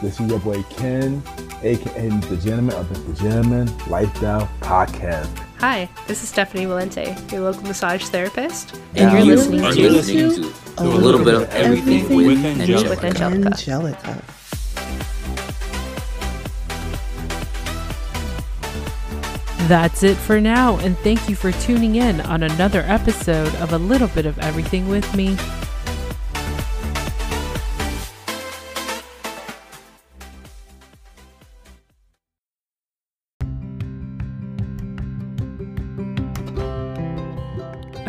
This 0.00 0.18
is 0.18 0.30
your 0.30 0.40
boy 0.40 0.62
Ken 0.70 1.22
aka 1.62 2.08
the 2.08 2.36
Gentleman 2.36 2.74
of 2.76 2.88
the 3.06 3.22
Gentleman 3.22 3.70
Lifestyle 3.88 4.48
Podcast. 4.60 5.28
Hi, 5.58 5.88
this 6.06 6.22
is 6.22 6.28
Stephanie 6.28 6.64
Valente, 6.64 7.30
your 7.30 7.42
local 7.42 7.62
massage 7.64 8.04
therapist, 8.04 8.74
and, 8.94 9.10
and 9.10 9.26
you're, 9.26 9.36
you're 9.36 9.36
listening, 9.36 9.60
to, 9.60 9.90
listening 9.90 10.30
to 10.30 10.52
a, 10.78 10.84
little, 10.84 11.00
little 11.00 11.24
bit 11.24 11.34
of 11.34 11.50
everything, 11.50 12.00
everything 12.00 12.16
with, 12.16 12.44
Angelica. 12.44 12.88
with 12.88 13.04
Angelica. 13.04 13.46
Angelica. 13.48 14.24
That's 19.68 20.02
it 20.02 20.16
for 20.16 20.40
now, 20.40 20.78
and 20.78 20.98
thank 20.98 21.28
you 21.28 21.36
for 21.36 21.52
tuning 21.52 21.96
in 21.96 22.20
on 22.22 22.42
another 22.42 22.80
episode 22.88 23.54
of 23.56 23.72
A 23.72 23.78
Little 23.78 24.08
Bit 24.08 24.26
of 24.26 24.38
Everything 24.38 24.88
with 24.88 25.14
me. 25.14 25.36